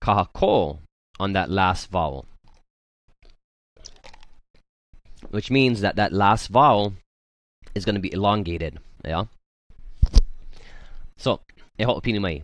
kahako 0.00 0.78
on 1.18 1.32
that 1.32 1.50
last 1.50 1.90
vowel. 1.90 2.26
Which 5.30 5.50
means 5.50 5.80
that 5.80 5.96
that 5.96 6.12
last 6.12 6.46
vowel 6.46 6.94
is 7.74 7.84
gonna 7.84 7.98
be 7.98 8.12
elongated. 8.12 8.78
Yeah? 9.04 9.24
So, 11.18 11.40
e 11.76 11.82
ho 11.82 12.00
pini 12.00 12.20
mai. 12.20 12.42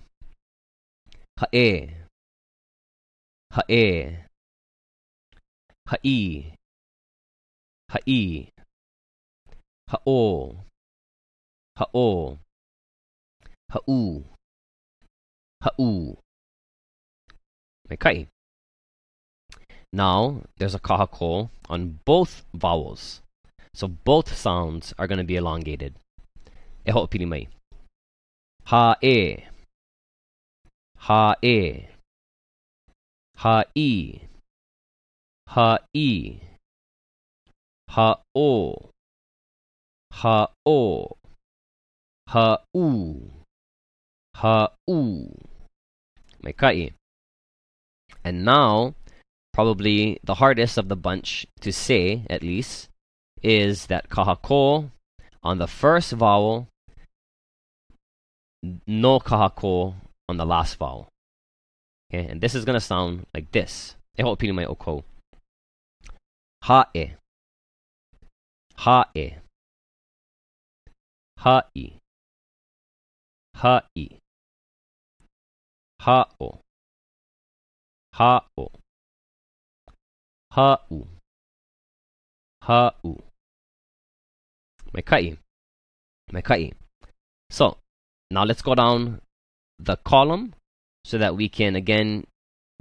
Ha 1.39 1.47
e. 1.53 1.89
Ha 3.53 3.63
e. 3.69 4.17
Ha 9.89 9.99
ha 11.77 11.87
o, 11.95 12.39
ha 13.71 13.81
ha'u, 13.87 14.25
ha'u, 15.63 16.17
okay. 17.93 18.29
Now 19.93 20.43
there's 20.59 20.75
a 20.75 20.81
kahako 20.81 21.51
on 21.69 22.01
both 22.05 22.45
vowels, 22.55 23.21
so 23.75 23.89
both 23.89 24.37
sounds 24.37 24.95
are 24.99 25.07
going 25.07 25.19
to 25.19 25.25
be 25.25 25.37
elongated. 25.37 25.95
Eho 26.87 27.09
i, 33.77 34.21
ha 35.55 35.79
i, 35.95 36.41
ha 37.89 38.21
o, 38.35 38.91
ha 40.13 40.49
o. 40.65 41.17
I. 42.29 42.59
I. 44.35 44.69
U. 44.89 45.31
Mai 46.43 46.53
kai. 46.53 46.91
And 48.25 48.45
now, 48.45 48.95
probably 49.53 50.19
the 50.25 50.35
hardest 50.35 50.77
of 50.79 50.89
the 50.89 50.97
bunch 50.97 51.47
to 51.61 51.73
say, 51.73 52.27
at 52.29 52.43
least, 52.43 52.89
is 53.43 53.87
that 53.87 54.09
kahako 54.09 54.91
on 55.43 55.59
the 55.59 55.67
first 55.67 56.13
vowel, 56.13 56.69
no 58.87 59.21
kahako 59.21 59.95
on 60.29 60.37
the 60.37 60.45
last 60.45 60.77
vowel. 60.77 61.09
Okay, 62.13 62.27
and 62.27 62.41
this 62.41 62.55
is 62.55 62.65
gonna 62.65 62.81
sound 62.81 63.27
like 63.33 63.51
this. 63.53 63.97
E 64.19 64.23
ho 64.23 64.37
pili 64.37 64.55
mai 64.55 64.65
oko. 64.65 65.05
Ha 66.65 66.91
e. 66.95 67.11
Ha 68.79 69.05
e. 73.57 73.59
Ha 73.59 73.81
i. 73.97 74.09
Ha 76.01 76.29
i. 76.41 76.51
Ha 78.17 78.47
o. 78.57 78.69
Ha-o. 78.69 78.71
Ha-u. 80.53 81.07
Ha-u. 82.63 83.23
Mai 84.93 85.03
kai. 85.03 85.37
Mai 86.33 86.41
kai. 86.41 86.73
So, 87.51 87.77
now 88.31 88.45
let's 88.45 88.63
go 88.63 88.75
down 88.75 89.21
the 89.79 89.97
column 89.97 90.55
so 91.05 91.19
that 91.19 91.37
we 91.37 91.49
can 91.49 91.77
again 91.77 92.27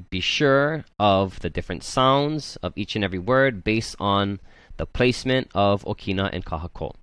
be 0.09 0.19
sure 0.19 0.85
of 0.99 1.39
the 1.41 1.49
different 1.49 1.83
sounds 1.83 2.55
of 2.63 2.71
each 2.77 2.95
and 2.95 3.03
every 3.03 3.19
word 3.19 3.63
based 3.63 3.95
on 3.99 4.39
the 4.77 4.85
placement 4.85 5.49
of 5.53 5.83
okina 5.83 6.29
and 6.31 6.45
kahako. 6.45 6.95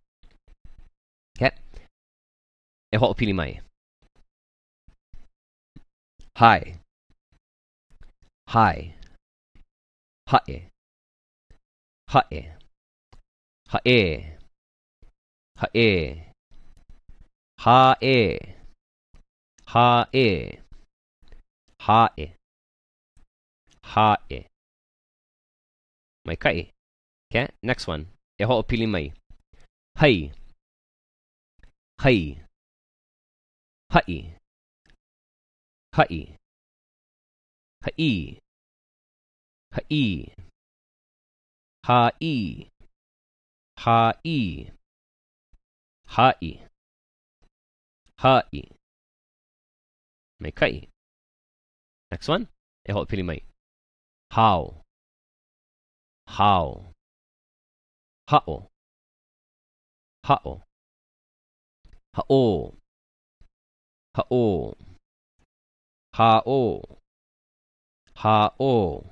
Okay? 1.36 1.52
E 2.94 2.96
ho'opili 2.98 3.32
mai. 3.32 3.52
Hi. 6.40 6.60
Hi. 8.48 8.94
Hae. 10.30 10.56
Hae. 12.12 12.40
Hae. 13.72 14.36
Hae. 15.56 16.32
Hae. 17.64 18.14
Hae. 19.72 20.62
Hae. 21.86 22.26
Hae. 23.82 24.46
Mai 26.26 26.36
kai. 26.36 26.70
Okay, 27.30 27.48
next 27.62 27.88
one. 27.88 28.06
E 28.38 28.44
ho'opili 28.44 28.86
mai. 28.86 29.12
Hai. 29.96 30.32
Hai. 32.00 32.42
Hai. 33.92 34.38
Hai. 35.92 36.36
Hai. 37.84 38.40
Hai. 39.70 40.32
Hai. 41.84 42.70
Hai. 43.76 44.72
Hai. 46.08 46.68
Hai. 48.16 48.62
Mai 50.40 50.52
kai. 50.56 50.88
Next 52.10 52.28
one. 52.28 52.46
E 52.88 52.92
ho'opili 52.92 53.22
mai. 53.22 53.44
How. 54.30 54.80
How. 56.26 56.94
Ha'o. 58.30 58.70
Ha'o. 60.24 60.62
Ha'o. 62.16 62.81
Ha'o. 64.14 64.76
Ha'o. 66.12 66.82
Ha'o. 68.14 69.04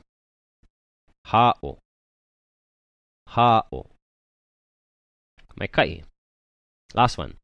Ha'o. 1.25 1.79
Ha'o. 3.27 3.81
Mai 5.57 5.69
kai. 5.69 6.03
Last 6.95 7.17
one. 7.19 7.35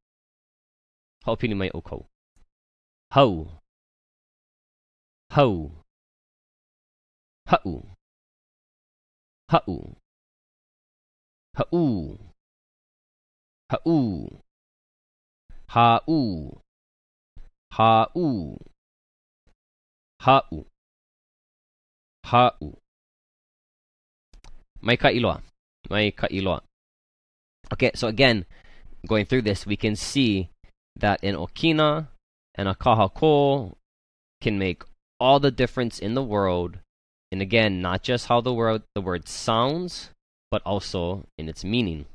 Ho'opili 1.24 1.56
mai 1.56 1.70
oko. 1.72 2.06
Hau. 3.14 3.48
Hau. 5.30 5.72
Ha'u. 7.46 7.74
Ha'u. 9.48 9.96
Ha'u. 11.56 12.18
Ha'u. 13.70 13.96
Ha'u. 15.68 16.65
Ha'u. 17.76 18.56
Ha'u. 20.22 20.64
Ha'u. 22.24 22.72
Ka 24.96 25.08
iloa. 25.12 25.42
Mai 25.90 26.10
ka 26.10 26.26
iloa. 26.30 26.62
Okay, 27.72 27.90
so 27.94 28.08
again, 28.08 28.46
going 29.06 29.26
through 29.26 29.42
this, 29.42 29.66
we 29.66 29.76
can 29.76 29.94
see 29.94 30.48
that 30.96 31.22
an 31.22 31.34
okina 31.34 32.08
and 32.54 32.68
a 32.68 32.74
can 34.40 34.58
make 34.58 34.82
all 35.20 35.38
the 35.38 35.50
difference 35.50 35.98
in 35.98 36.14
the 36.14 36.22
world. 36.22 36.78
And 37.30 37.42
again, 37.42 37.82
not 37.82 38.02
just 38.02 38.28
how 38.28 38.40
the 38.40 38.54
word 38.54 38.84
the 38.94 39.02
word 39.02 39.28
sounds, 39.28 40.10
but 40.50 40.62
also 40.64 41.26
in 41.36 41.48
its 41.48 41.62
meaning. 41.62 42.06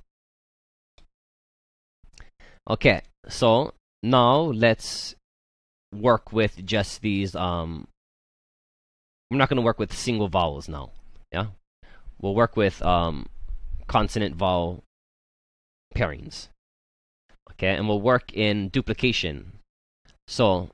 Okay, 2.67 3.01
so 3.27 3.73
now 4.01 4.39
let's 4.39 5.15
work 5.93 6.31
with 6.31 6.65
just 6.65 7.01
these 7.01 7.35
um 7.35 7.87
we're 9.29 9.37
not 9.37 9.49
going 9.49 9.57
to 9.57 9.61
work 9.61 9.79
with 9.79 9.93
single 9.93 10.27
vowels 10.27 10.67
now. 10.67 10.91
Yeah? 11.31 11.47
We'll 12.21 12.35
work 12.35 12.57
with 12.57 12.81
um 12.81 13.27
consonant 13.87 14.35
vowel 14.35 14.83
pairings. 15.95 16.49
Okay, 17.51 17.75
and 17.75 17.87
we'll 17.87 18.01
work 18.01 18.33
in 18.33 18.69
duplication. 18.69 19.53
So 20.27 20.69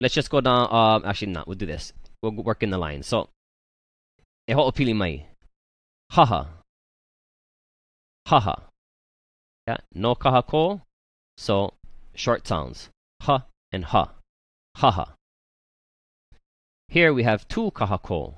let's 0.00 0.14
just 0.14 0.30
go 0.30 0.40
down 0.40 0.72
um 0.72 1.04
actually 1.04 1.32
not, 1.32 1.46
we'll 1.46 1.56
do 1.56 1.66
this. 1.66 1.92
We'll 2.22 2.32
work 2.32 2.62
in 2.62 2.70
the 2.70 2.78
line. 2.78 3.02
So 3.02 3.28
e 4.48 4.52
ho'opili 4.52 4.94
mai. 4.94 5.26
Haha. 6.10 6.46
Haha. 8.26 8.54
Yeah, 9.66 9.78
no 9.94 10.14
kahako. 10.14 10.82
So 11.36 11.74
short 12.14 12.46
sounds. 12.46 12.88
Ha 13.22 13.44
and 13.72 13.84
ha. 13.84 14.10
Haha. 14.76 15.04
Here 16.88 17.12
we 17.12 17.22
have 17.22 17.46
two 17.48 17.70
kahako. 17.70 18.36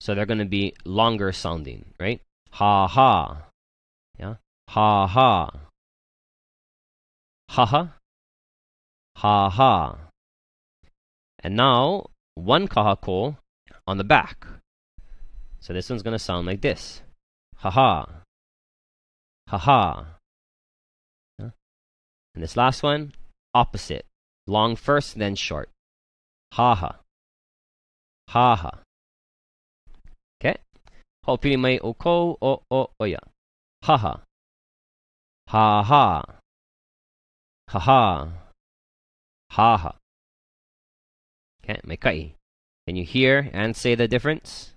So 0.00 0.14
they're 0.14 0.26
going 0.26 0.38
to 0.38 0.44
be 0.44 0.74
longer 0.84 1.32
sounding, 1.32 1.86
right? 1.98 2.20
Ha 2.52 2.86
ha. 2.86 3.42
Yeah. 4.18 4.36
Ha 4.68 5.06
ha. 5.06 5.50
Ha 7.50 7.66
ha. 7.66 7.94
Ha 9.16 9.50
ha. 9.50 9.96
And 11.40 11.56
now 11.56 12.10
one 12.34 12.68
kahako 12.68 13.36
on 13.86 13.98
the 13.98 14.04
back. 14.04 14.46
So 15.60 15.72
this 15.72 15.88
one's 15.88 16.02
going 16.02 16.12
to 16.12 16.18
sound 16.18 16.46
like 16.46 16.60
this. 16.60 17.02
Ha 17.56 17.70
ha. 17.70 18.06
Ha 19.48 19.58
ha. 19.58 20.06
And 21.38 22.42
this 22.42 22.56
last 22.56 22.82
one, 22.82 23.12
opposite. 23.54 24.06
Long 24.46 24.76
first, 24.76 25.18
then 25.18 25.34
short. 25.34 25.70
Ha 26.52 26.74
ha. 26.74 27.00
Ha 28.28 28.56
ha. 28.56 28.70
Okay? 30.40 30.56
Ho'opili 31.26 31.58
mai 31.58 31.78
o 31.78 31.94
ko 31.94 32.36
o 32.40 32.62
o 32.70 32.90
oya. 33.00 33.20
Ha 33.84 33.96
ha. 33.96 34.20
Ha 35.48 35.82
ha. 35.82 36.22
Ha 37.68 37.78
ha. 37.78 38.28
Ha 39.50 39.76
ha. 39.76 39.92
Okay, 41.62 41.80
may 41.84 41.96
kai. 41.96 42.34
Can 42.86 42.96
you 42.96 43.04
hear 43.04 43.48
and 43.54 43.74
say 43.74 43.94
the 43.94 44.06
difference? 44.06 44.74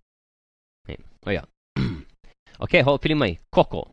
Okay. 0.88 0.98
Yeah. 1.28 1.44
okay, 2.62 2.82
ho 2.82 2.98
pili 2.98 3.18
mai. 3.18 3.40
Koko. 3.52 3.92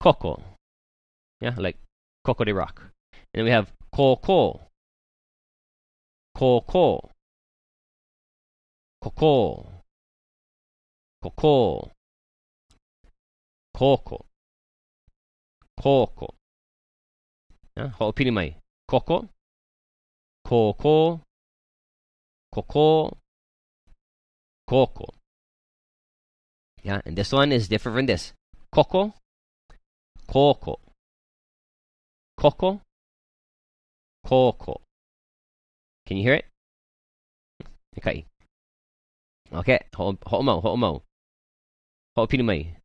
Koko. 0.00 0.42
Yeah, 1.40 1.54
like 1.56 1.78
Coco 2.24 2.42
de 2.44 2.52
Rock. 2.52 2.82
And 3.32 3.40
then 3.40 3.44
we 3.44 3.50
have 3.50 3.72
Koko. 3.94 4.60
Koko. 6.34 7.10
Koko. 9.00 9.82
Koko. 11.22 11.90
Koko. 13.72 14.26
Koko. 15.78 16.34
Yeah, 17.76 17.92
ho'opili 18.00 18.32
mai. 18.32 18.56
Koko. 18.88 19.28
Koko. 20.44 21.20
Koko. 22.50 23.16
Koko. 24.66 25.06
Yeah, 26.82 27.00
and 27.06 27.14
this 27.16 27.30
one 27.30 27.52
is 27.52 27.68
different 27.68 27.94
from 27.96 28.06
this. 28.06 28.32
Koko. 28.72 29.14
Koko. 30.26 30.80
Koko. 32.36 32.80
Koko. 34.24 34.80
Can 36.06 36.16
you 36.16 36.22
hear 36.22 36.34
it? 36.34 36.46
Okay. 37.98 38.24
Okay. 39.52 39.80
Ho'omo, 39.96 40.60
ho'omo. 40.60 41.02
Ho'opili 42.16 42.44
mai. 42.44 42.76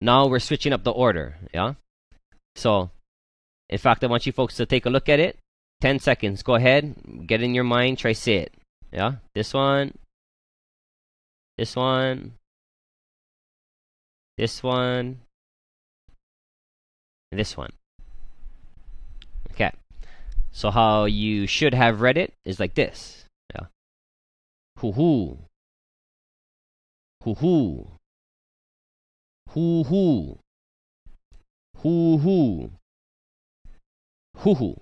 Now 0.00 0.26
we're 0.26 0.40
switching 0.40 0.72
up 0.72 0.82
the 0.82 0.90
order, 0.90 1.36
yeah? 1.54 1.74
So, 2.56 2.90
in 3.68 3.78
fact, 3.78 4.02
I 4.02 4.08
want 4.08 4.26
you 4.26 4.32
folks 4.32 4.56
to 4.56 4.66
take 4.66 4.86
a 4.86 4.90
look 4.90 5.08
at 5.08 5.20
it. 5.20 5.38
10 5.80 5.98
seconds. 5.98 6.42
Go 6.42 6.54
ahead. 6.54 6.94
Get 7.26 7.42
in 7.42 7.54
your 7.54 7.64
mind. 7.64 7.98
Try 7.98 8.12
say 8.12 8.36
it. 8.36 8.52
Yeah? 8.92 9.16
This 9.34 9.54
one. 9.54 9.94
This 11.58 11.76
one. 11.76 12.34
This 14.38 14.62
one. 14.62 15.20
This 17.30 17.56
one. 17.56 17.72
Okay. 19.52 19.70
So 20.52 20.70
how 20.70 21.06
you 21.06 21.46
should 21.46 21.74
have 21.74 22.02
read 22.02 22.18
it 22.18 22.34
is 22.44 22.60
like 22.60 22.74
this. 22.74 23.24
Yeah. 23.54 23.66
Hoo 24.78 24.92
hoo. 24.92 25.38
Hoo 27.24 27.34
hoo. 27.34 27.88
Hoo 29.48 29.84
hoo. 29.84 30.38
Hoo 31.78 32.18
hoo. 32.18 32.70
Hoo 34.36 34.54
hoo. 34.54 34.80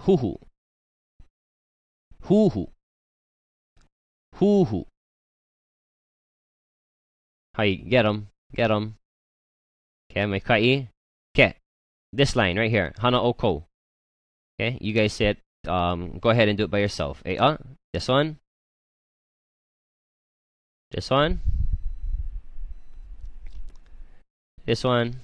Hoo 0.00 0.16
hoo. 0.16 0.38
Hoo 2.22 2.48
hoo. 2.48 2.68
Hoo 4.36 4.64
hoo. 4.64 4.86
How 7.54 7.64
you 7.64 7.76
get 7.76 8.02
them? 8.02 8.28
Get 8.54 8.68
them. 8.68 8.96
Okay, 10.10 10.26
may 10.26 10.40
kai. 10.40 10.88
Okay. 11.34 11.56
This 12.12 12.36
line 12.36 12.58
right 12.58 12.70
here. 12.70 12.92
Hana 12.98 13.22
oko. 13.22 13.66
Okay, 14.60 14.76
you 14.80 14.92
guys 14.92 15.14
said 15.14 15.38
um 15.66 16.18
go 16.20 16.28
ahead 16.28 16.48
and 16.48 16.58
do 16.58 16.64
it 16.64 16.70
by 16.70 16.84
yourself. 16.84 17.22
Hey, 17.24 17.38
uh, 17.38 17.56
this 17.94 18.08
one. 18.08 18.36
This 20.90 21.08
one. 21.08 21.40
this 24.70 24.84
one, 24.84 25.18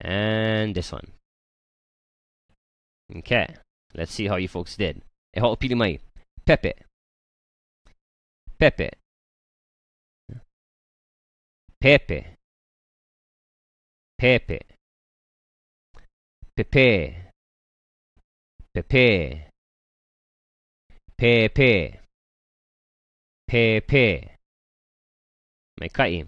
and 0.00 0.76
this 0.76 0.92
one. 0.92 1.08
Okay, 3.16 3.46
let's 3.94 4.12
see 4.12 4.28
how 4.28 4.36
you 4.36 4.46
folks 4.46 4.76
did. 4.76 5.02
E 5.36 5.40
ho'opili 5.40 5.74
mai. 5.74 5.98
Pepe. 6.46 6.74
Pepe. 8.58 8.90
Pepe. 11.80 12.26
Pepe 14.18 14.71
prepare 16.54 17.30
prepare 18.72 19.50
prepare 21.16 22.02
prepare 23.46 24.32
Mekai. 25.82 26.26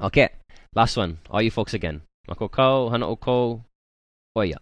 Okay, 0.00 0.28
last 0.74 0.96
one. 0.96 1.18
All 1.30 1.40
you 1.40 1.50
folks 1.50 1.72
again. 1.72 2.02
Makoko, 2.28 2.90
Hanaoko, 2.90 3.64
Oya. 4.36 4.58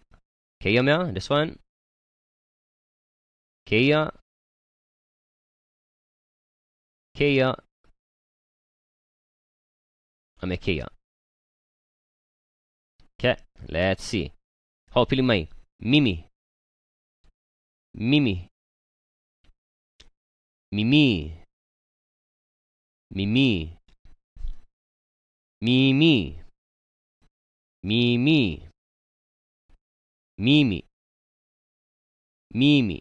Keia 0.61 0.83
mea, 0.83 1.11
this 1.11 1.29
one. 1.29 1.59
Keia. 3.67 4.11
Keia. 7.17 7.55
I'm. 10.41 10.51
Okay, 10.51 10.83
let's 13.69 14.03
see. 14.03 14.32
Hau 14.93 15.05
pili 15.09 15.25
mai. 15.25 15.49
Mimi. 15.81 16.21
Mimi. 17.97 18.45
Mimi. 20.71 21.33
Mimi. 23.09 23.73
Mimi. 25.61 26.37
Mimi. 27.83 28.69
Mimi. 30.37 30.79
Mimi. 32.53 32.97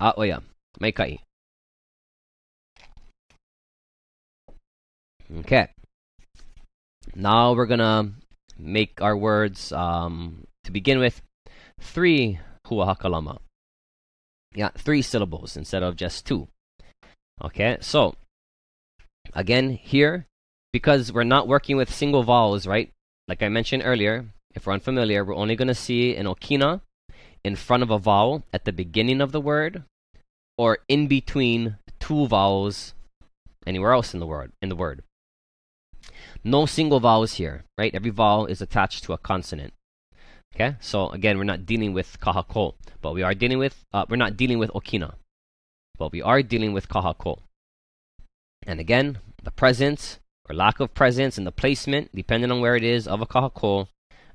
Ah, 0.00 0.14
oh 0.16 0.24
yeah. 0.24 0.40
May 0.80 0.92
kai. 0.92 1.20
Okay. 5.40 5.68
Now 7.14 7.52
we're 7.52 7.66
gonna 7.66 8.16
make 8.62 9.00
our 9.00 9.16
words, 9.16 9.72
um, 9.72 10.46
to 10.64 10.70
begin 10.72 10.98
with, 10.98 11.22
three 11.80 12.38
hua 12.66 12.94
hakalama. 12.94 13.38
Yeah, 14.54 14.70
three 14.76 15.02
syllables 15.02 15.56
instead 15.56 15.82
of 15.82 15.96
just 15.96 16.26
two. 16.26 16.48
Okay, 17.42 17.78
so, 17.80 18.14
again, 19.32 19.70
here, 19.70 20.26
because 20.72 21.12
we're 21.12 21.24
not 21.24 21.48
working 21.48 21.76
with 21.76 21.92
single 21.92 22.22
vowels, 22.22 22.66
right? 22.66 22.90
Like 23.28 23.42
I 23.42 23.48
mentioned 23.48 23.82
earlier, 23.84 24.26
if 24.54 24.66
we're 24.66 24.74
unfamiliar, 24.74 25.24
we're 25.24 25.36
only 25.36 25.56
going 25.56 25.68
to 25.68 25.74
see 25.74 26.16
an 26.16 26.26
okina 26.26 26.80
in 27.44 27.56
front 27.56 27.82
of 27.82 27.90
a 27.90 27.98
vowel 27.98 28.44
at 28.52 28.64
the 28.64 28.72
beginning 28.72 29.20
of 29.20 29.32
the 29.32 29.40
word 29.40 29.84
or 30.58 30.78
in 30.88 31.06
between 31.06 31.76
two 31.98 32.26
vowels 32.26 32.94
anywhere 33.66 33.92
else 33.92 34.12
in 34.12 34.20
the 34.20 34.26
word 34.26 34.52
in 34.60 34.68
the 34.68 34.76
word. 34.76 35.02
No 36.42 36.66
single 36.66 37.00
vowels 37.00 37.34
here, 37.34 37.64
right? 37.76 37.94
Every 37.94 38.10
vowel 38.10 38.46
is 38.46 38.62
attached 38.62 39.04
to 39.04 39.12
a 39.12 39.18
consonant. 39.18 39.74
Okay? 40.54 40.76
So 40.80 41.10
again, 41.10 41.38
we're 41.38 41.44
not 41.44 41.66
dealing 41.66 41.92
with 41.92 42.18
kahako, 42.20 42.74
but 43.02 43.14
we 43.14 43.22
are 43.22 43.34
dealing 43.34 43.58
with 43.58 43.84
uh, 43.92 44.06
we're 44.08 44.16
not 44.16 44.36
dealing 44.36 44.58
with 44.58 44.70
okina. 44.70 45.14
But 45.98 46.12
we 46.12 46.22
are 46.22 46.42
dealing 46.42 46.72
with 46.72 46.88
kahako. 46.88 47.40
And 48.66 48.80
again, 48.80 49.18
the 49.42 49.50
presence 49.50 50.18
or 50.48 50.54
lack 50.54 50.80
of 50.80 50.94
presence 50.94 51.38
and 51.38 51.46
the 51.46 51.52
placement, 51.52 52.10
depending 52.14 52.50
on 52.50 52.60
where 52.60 52.76
it 52.76 52.84
is, 52.84 53.06
of 53.06 53.20
a 53.20 53.26
kahako 53.26 53.88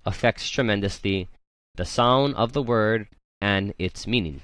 affects 0.06 0.50
tremendously 0.50 1.28
the 1.76 1.86
sound 1.86 2.36
of 2.36 2.54
the 2.54 2.64
word 2.64 3.08
and 3.42 3.74
its 3.78 4.08
meaning. 4.08 4.42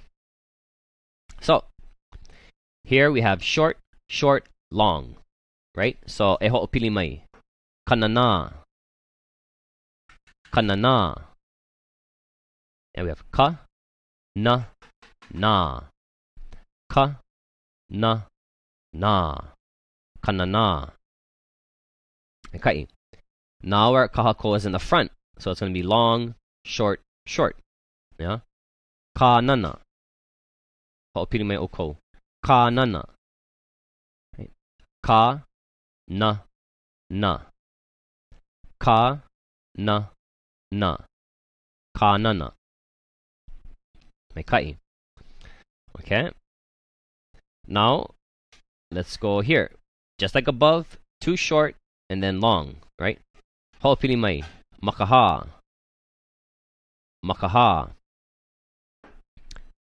So, 1.40 1.66
here 2.84 3.12
we 3.12 3.22
have 3.22 3.44
short, 3.44 3.78
short, 4.10 4.48
long, 4.70 5.16
right? 5.76 5.98
So, 6.06 6.38
eho 6.42 6.92
mai. 6.92 7.24
Kanana. 7.88 8.54
Kanana. 10.54 11.22
And 12.94 13.06
we 13.06 13.10
have 13.10 13.24
ka, 13.32 13.60
na, 14.36 14.64
na. 15.34 15.82
Ka, 16.90 17.16
na, 17.90 18.22
na. 18.94 19.38
Kanana. 20.24 20.92
Okay. 22.54 22.88
Now 23.64 23.94
our 23.94 24.10
kahako 24.10 24.58
is 24.58 24.66
in 24.66 24.72
the 24.72 24.80
front. 24.80 25.12
So 25.40 25.52
it's 25.52 25.60
going 25.60 25.74
to 25.74 25.78
be 25.78 25.84
long, 25.84 26.36
short, 26.66 27.02
short. 27.26 27.58
Yeah? 28.20 28.40
Ka 29.16 29.42
nana. 29.42 29.80
Ho'opili 31.16 31.46
mai 31.46 31.58
oko. 31.58 31.98
Ka 32.46 32.70
nana. 32.70 33.06
Right. 34.38 34.52
Ka 35.04 35.42
na 36.08 36.38
na. 37.10 37.51
Ka 38.82 39.22
na 39.78 40.10
na. 40.72 40.98
Ka 41.94 42.18
nana. 42.18 42.54
Mai 44.34 44.42
kai. 44.42 44.76
Okay. 46.00 46.32
Now, 47.68 48.10
let's 48.90 49.18
go 49.18 49.42
here. 49.42 49.70
Just 50.18 50.34
like 50.34 50.48
above, 50.48 50.98
too 51.22 51.38
short, 51.38 51.76
and 52.10 52.24
then 52.24 52.42
long, 52.42 52.78
right? 52.98 53.20
Ho'opili 53.84 54.18
mai. 54.18 54.42
Makaha. 54.82 55.46
makaha. 57.24 57.92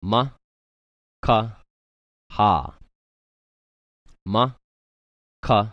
Ma, 0.01 0.29
ka, 1.21 1.55
ha. 2.31 2.75
Ma, 4.25 4.51
ka, 5.41 5.71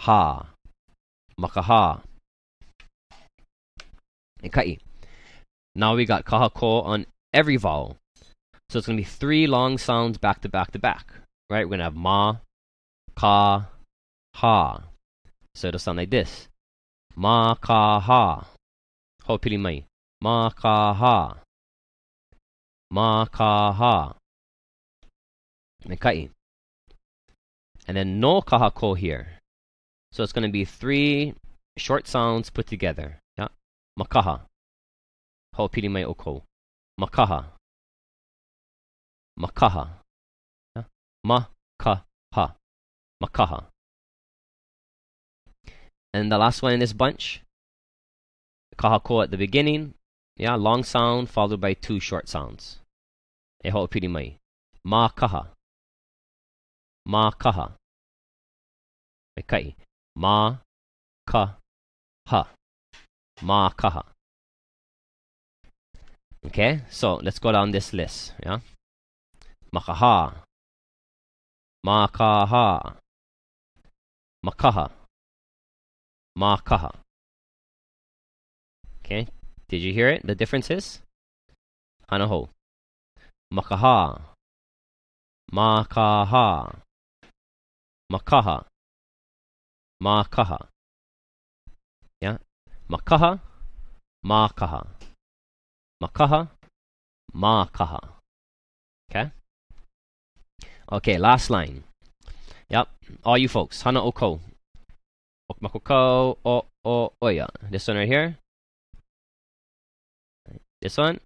ha. 0.00 0.50
Makaha. 1.38 2.02
Ikai. 4.44 4.78
Now 5.74 5.94
we 5.94 6.04
got 6.04 6.24
kahako 6.24 6.84
on 6.84 7.06
every 7.32 7.56
vowel. 7.56 7.96
So 8.68 8.78
it's 8.78 8.86
going 8.86 8.96
to 8.96 9.02
be 9.02 9.08
three 9.08 9.46
long 9.46 9.78
sounds 9.78 10.18
back 10.18 10.40
to 10.42 10.48
back 10.48 10.72
to 10.72 10.78
back. 10.78 11.12
Right? 11.50 11.64
We're 11.64 11.76
going 11.76 11.78
to 11.78 11.84
have 11.84 11.96
ma, 11.96 12.36
ka, 13.14 13.68
ha. 14.34 14.82
So 15.54 15.68
it'll 15.68 15.78
sound 15.78 15.98
like 15.98 16.10
this. 16.10 16.48
Ma, 17.14 17.54
ka, 17.54 18.00
ha. 18.00 18.46
Ho 19.24 19.38
pili 19.38 19.58
mai. 19.58 19.84
Ma, 20.20 20.50
ka, 20.50 20.94
ha. 20.94 21.36
Ma, 22.90 23.26
ka, 23.26 23.72
ha. 23.72 24.14
Mekai. 25.86 26.30
And 27.86 27.96
then 27.96 28.20
no 28.20 28.40
kahako 28.40 28.96
here. 28.96 29.38
So 30.12 30.22
it's 30.22 30.32
going 30.32 30.46
to 30.46 30.52
be 30.52 30.64
three 30.64 31.34
short 31.76 32.06
sounds 32.06 32.50
put 32.50 32.66
together. 32.66 33.18
Makaha. 33.98 34.46
Ho 35.56 35.68
pili 35.68 35.90
mai 35.90 36.04
oko. 36.04 36.42
Makaha. 37.00 37.52
Makaha. 39.38 39.84
Yeah. 40.76 40.84
Ma-ka-ha. 41.24 42.54
Makaha. 43.22 43.66
And 46.14 46.30
the 46.30 46.38
last 46.38 46.62
one 46.62 46.74
in 46.74 46.80
this 46.80 46.92
bunch, 46.92 47.42
kahako 48.76 49.24
at 49.24 49.30
the 49.30 49.36
beginning. 49.36 49.94
Yeah, 50.36 50.54
long 50.56 50.82
sound 50.82 51.28
followed 51.28 51.60
by 51.60 51.74
two 51.74 52.00
short 52.00 52.28
sounds. 52.28 52.80
E 53.64 53.70
ho 53.70 53.86
pili 53.86 54.08
mai. 54.08 54.36
Ma 54.84 55.08
kaha. 55.08 55.48
Ma 57.06 57.30
kaha. 57.30 57.72
E 59.36 59.42
kai. 59.42 59.74
Ma 60.16 60.58
ka 61.26 61.56
ha. 62.26 62.48
Ma 63.42 63.70
kaha. 63.70 64.04
Okay, 66.46 66.82
so 66.90 67.16
let's 67.16 67.38
go 67.38 67.50
down 67.50 67.72
this 67.72 67.92
list. 67.92 68.34
Yeah. 68.42 68.60
Makaha. 69.74 70.34
Makaha. 71.84 72.96
Makaha. 74.46 74.90
Makaha. 76.38 76.90
Okay, 79.04 79.26
did 79.68 79.78
you 79.78 79.92
hear 79.92 80.08
it? 80.08 80.26
The 80.26 80.34
differences? 80.34 81.00
Hanaho. 82.10 82.48
Makaha. 83.52 84.20
Makaha. 85.52 86.78
Makaha. 88.12 88.64
Makaha. 90.02 90.71
Makaha. 92.92 93.40
Makaha. 94.20 94.84
Makaha. 96.02 96.50
Makaha. 97.32 98.00
Okay? 99.08 99.30
Okay, 100.92 101.16
last 101.16 101.48
line. 101.48 101.84
Yep. 102.68 102.88
All 103.24 103.38
you 103.38 103.48
folks. 103.48 103.80
Hana 103.80 104.04
oko. 104.04 104.40
Okmakoko 105.50 106.36
o 106.44 106.66
o 106.84 107.12
oya. 107.22 107.48
This 107.70 107.88
one 107.88 107.96
right 107.96 108.08
here. 108.08 108.36
This 110.82 110.98
one. 110.98 111.20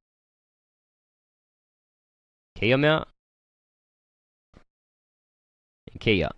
Keyamya. 2.57 3.07
Keya. 5.99 6.31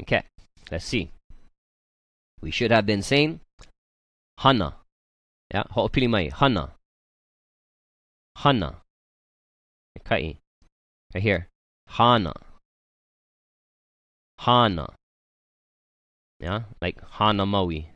Okay, 0.00 0.24
let's 0.72 0.86
see. 0.86 1.10
We 2.40 2.50
should 2.50 2.70
have 2.70 2.86
been 2.86 3.02
saying 3.02 3.40
Hana. 4.38 4.76
Yeah, 5.52 5.64
ho'opili 5.70 6.08
mai. 6.08 6.30
Hana. 6.32 6.72
Hana. 8.36 8.80
Kai. 10.04 10.38
Right 11.14 11.22
here. 11.22 11.48
Hana. 11.86 12.32
Hana. 14.38 14.88
Yeah, 16.38 16.62
like 16.80 16.98
Hana 17.10 17.44
Maui. 17.44 17.90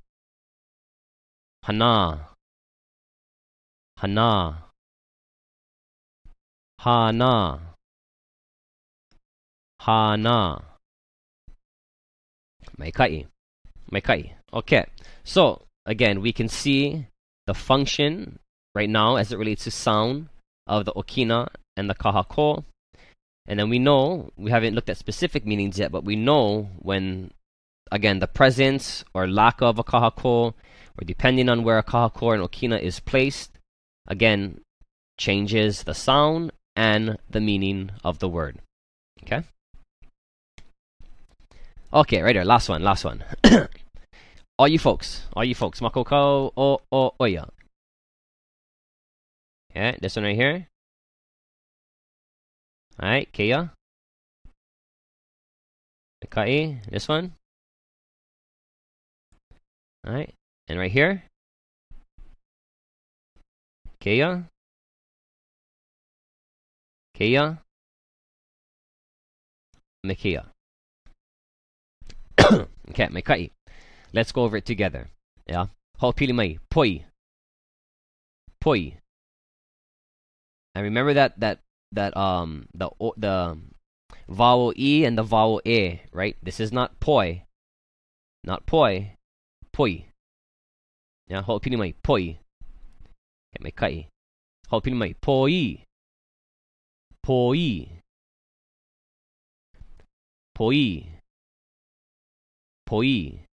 Hana. 1.63 2.29
Hana. 3.97 4.65
Hana. 6.79 7.61
Hana. 9.81 10.63
Maikai. 12.79 13.27
Maikai. 13.91 14.33
Okay. 14.53 14.87
So, 15.25 15.63
again, 15.87 16.21
we 16.21 16.33
can 16.33 16.49
see 16.49 17.07
the 17.47 17.55
function 17.55 18.39
right 18.75 18.89
now 18.89 19.17
as 19.17 19.33
it 19.33 19.39
relates 19.39 19.65
to 19.65 19.71
sound 19.71 20.29
of 20.67 20.85
the 20.85 20.93
okina 20.93 21.49
and 21.77 21.89
the 21.89 21.95
kahako. 21.95 22.65
And 23.47 23.59
then 23.59 23.69
we 23.69 23.79
know, 23.79 24.31
we 24.37 24.51
haven't 24.51 24.75
looked 24.75 24.89
at 24.89 24.97
specific 24.97 25.45
meanings 25.45 25.79
yet, 25.79 25.93
but 25.93 26.05
we 26.05 26.17
know 26.17 26.71
when, 26.79 27.31
again, 27.93 28.19
the 28.21 28.27
presence 28.27 29.05
or 29.13 29.29
lack 29.29 29.61
of 29.61 29.79
a 29.79 29.85
kahako, 29.85 30.55
or 30.55 31.05
depending 31.05 31.49
on 31.49 31.63
where 31.63 31.79
a 31.79 31.83
kahako 31.83 32.23
or 32.23 32.35
an 32.35 32.41
okina 32.41 32.81
is 32.81 33.01
placed, 33.01 33.51
again, 34.09 34.61
changes 35.19 35.83
the 35.83 35.95
sound 35.95 36.53
and 36.75 37.19
the 37.29 37.41
meaning 37.41 37.91
of 38.03 38.19
the 38.19 38.29
word. 38.29 38.59
Okay? 39.23 39.43
Okay, 41.95 42.23
right 42.23 42.33
there, 42.33 42.45
last 42.45 42.69
one, 42.69 42.83
last 42.83 43.05
one. 43.05 43.23
all 44.59 44.67
you 44.67 44.81
folks, 44.81 45.23
all 45.33 45.45
you 45.45 45.55
folks, 45.55 45.79
makoko 45.79 46.51
o 46.57 46.81
o 46.91 47.15
oya. 47.21 47.49
Yeah, 49.77 49.95
this 50.01 50.17
one 50.17 50.25
right 50.25 50.35
here. 50.35 50.67
Alright, 53.01 53.31
Kia. 53.33 53.71
Kai, 56.29 56.81
this 56.91 57.07
one. 57.07 57.35
Alright, 60.05 60.35
and 60.67 60.81
right 60.81 60.91
here. 60.91 61.23
Kia. 64.01 64.49
Kia. 67.15 67.59
Mekia. 70.05 70.54
Okay, 72.91 73.07
Mekai. 73.07 73.51
Let's 74.13 74.33
go 74.33 74.43
over 74.43 74.57
it 74.57 74.65
together. 74.65 75.09
Yeah. 75.47 75.67
Hopili 76.01 76.35
mai. 76.35 76.59
Poi. 76.71 77.05
Poi. 78.61 78.99
And 80.75 80.85
remember 80.85 81.15
that 81.15 81.39
that 81.39 81.61
that 81.93 82.17
um 82.17 82.67
the 82.75 82.91
the 83.17 83.57
vowel 84.29 84.73
e 84.77 85.05
and 85.05 85.17
the 85.17 85.23
vowel 85.23 85.61
e, 85.65 86.01
right? 86.13 86.37
This 86.43 86.61
is 86.61 86.73
not 86.73 86.99
poi, 87.01 87.45
not 88.43 88.67
poi, 88.67 89.17
poi. 89.73 90.07
Yeah, 91.29 91.43
ho'opili 91.43 91.79
mai 91.79 91.95
poi. 92.03 92.39
Okay, 93.51 93.61
mai 93.61 93.71
kai. 93.71 94.09
Ho'opili 94.71 94.95
mai 94.95 95.15
poi. 95.21 95.85
Poi. 97.23 97.89
Poi. 100.55 101.14
Poi. 102.87 103.45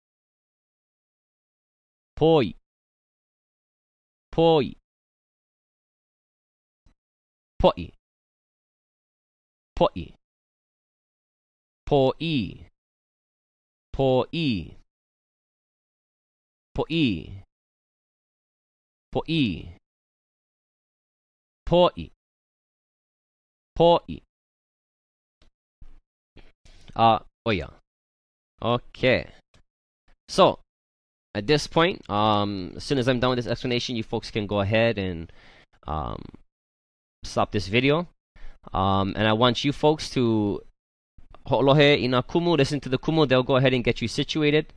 Poi. 2.15 2.55
Poi. 4.29 4.75
Poi. 7.57 7.93
Poi. 9.75 10.15
Poi. 11.85 12.67
Poi. 13.91 14.77
Poi. 16.73 17.43
Poi. 19.11 19.75
Poi. 21.65 22.11
Poi. 23.75 24.23
Uh, 26.95 27.19
oh 27.45 27.51
yeah. 27.51 27.80
Okay. 28.61 29.27
So, 30.29 30.59
at 31.33 31.47
this 31.47 31.67
point, 31.67 32.07
um, 32.09 32.73
as 32.75 32.83
soon 32.83 32.97
as 32.97 33.07
I'm 33.07 33.19
done 33.19 33.31
with 33.31 33.37
this 33.37 33.51
explanation, 33.51 33.95
you 33.95 34.03
folks 34.03 34.31
can 34.31 34.47
go 34.47 34.59
ahead 34.59 34.97
and 34.97 35.31
um, 35.87 36.23
stop 37.23 37.51
this 37.51 37.67
video. 37.67 38.07
Um, 38.73 39.13
and 39.15 39.27
I 39.27 39.33
want 39.33 39.63
you 39.63 39.71
folks 39.71 40.09
to 40.11 40.61
ho'olohe 41.47 41.99
ina 41.99 42.21
kumu, 42.21 42.57
listen 42.57 42.79
to 42.81 42.89
the 42.89 42.99
kumu. 42.99 43.27
They'll 43.27 43.43
go 43.43 43.55
ahead 43.55 43.73
and 43.73 43.83
get 43.83 44.01
you 44.01 44.07
situated 44.07 44.73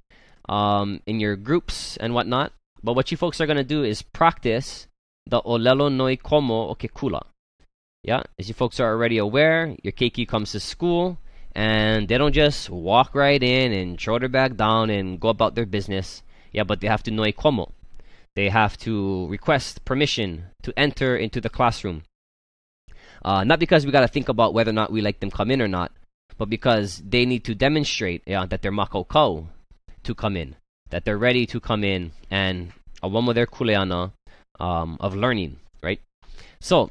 um, 0.49 1.01
in 1.07 1.20
your 1.20 1.37
groups 1.37 1.97
and 1.99 2.14
whatnot. 2.14 2.53
But 2.82 2.95
what 2.95 3.11
you 3.11 3.16
folks 3.16 3.41
are 3.41 3.47
going 3.47 3.59
to 3.59 3.64
do 3.64 3.82
is 3.82 4.03
practice 4.03 4.87
the 5.26 5.43
olelo 5.43 5.93
noi 5.93 6.16
komo 6.16 6.70
o 6.70 6.74
ke 6.74 6.93
kula. 6.93 7.22
Yeah, 8.03 8.22
as 8.39 8.49
you 8.49 8.55
folks 8.55 8.80
are 8.80 8.93
already 8.93 9.18
aware, 9.18 9.74
your 9.82 9.93
keiki 9.93 10.28
comes 10.28 10.53
to 10.53 10.61
school 10.61 11.18
and 11.55 12.09
they 12.09 12.19
don't 12.19 12.33
just 12.33 12.69
walk 12.71 13.15
right 13.15 13.43
in 13.43 13.73
and 13.73 14.01
throw 14.01 14.19
their 14.19 14.29
bag 14.29 14.57
down 14.57 14.91
and 14.91 15.21
go 15.21 15.29
about 15.29 15.55
their 15.55 15.67
business. 15.67 16.23
Yeah, 16.53 16.65
but 16.65 16.81
they 16.81 16.89
have 16.89 17.03
to 17.05 17.11
noi 17.11 17.33
komo. 17.33 17.71
They 18.35 18.49
have 18.49 18.77
to 18.79 19.29
request 19.29 19.85
permission 19.85 20.47
to 20.63 20.73
enter 20.77 21.17
into 21.17 21.41
the 21.41 21.49
classroom. 21.49 22.03
Uh, 23.25 23.45
not 23.45 23.59
because 23.59 23.87
we 23.87 23.93
got 23.93 24.01
to 24.01 24.09
think 24.09 24.29
about 24.29 24.53
whether 24.53 24.71
or 24.71 24.75
not 24.75 24.93
we 24.93 25.01
like 25.01 25.21
them 25.21 25.31
come 25.31 25.51
in 25.51 25.63
or 25.63 25.69
not, 25.69 25.93
but 26.37 26.51
because 26.51 27.03
they 27.07 27.25
need 27.25 27.45
to 27.45 27.55
demonstrate 27.55 28.23
yeah, 28.27 28.45
that 28.47 28.61
they're 28.61 28.73
makokau 28.73 29.47
to 30.03 30.15
come 30.15 30.37
in, 30.37 30.57
that 30.91 31.05
they're 31.05 31.19
ready 31.19 31.47
to 31.47 31.61
come 31.61 31.85
in 31.85 32.13
and 32.31 32.73
a 33.03 33.09
with 33.09 33.37
their 33.37 33.47
kuleana 33.47 34.13
um, 34.59 34.97
of 35.01 35.15
learning, 35.15 35.57
right? 35.83 36.01
So, 36.61 36.91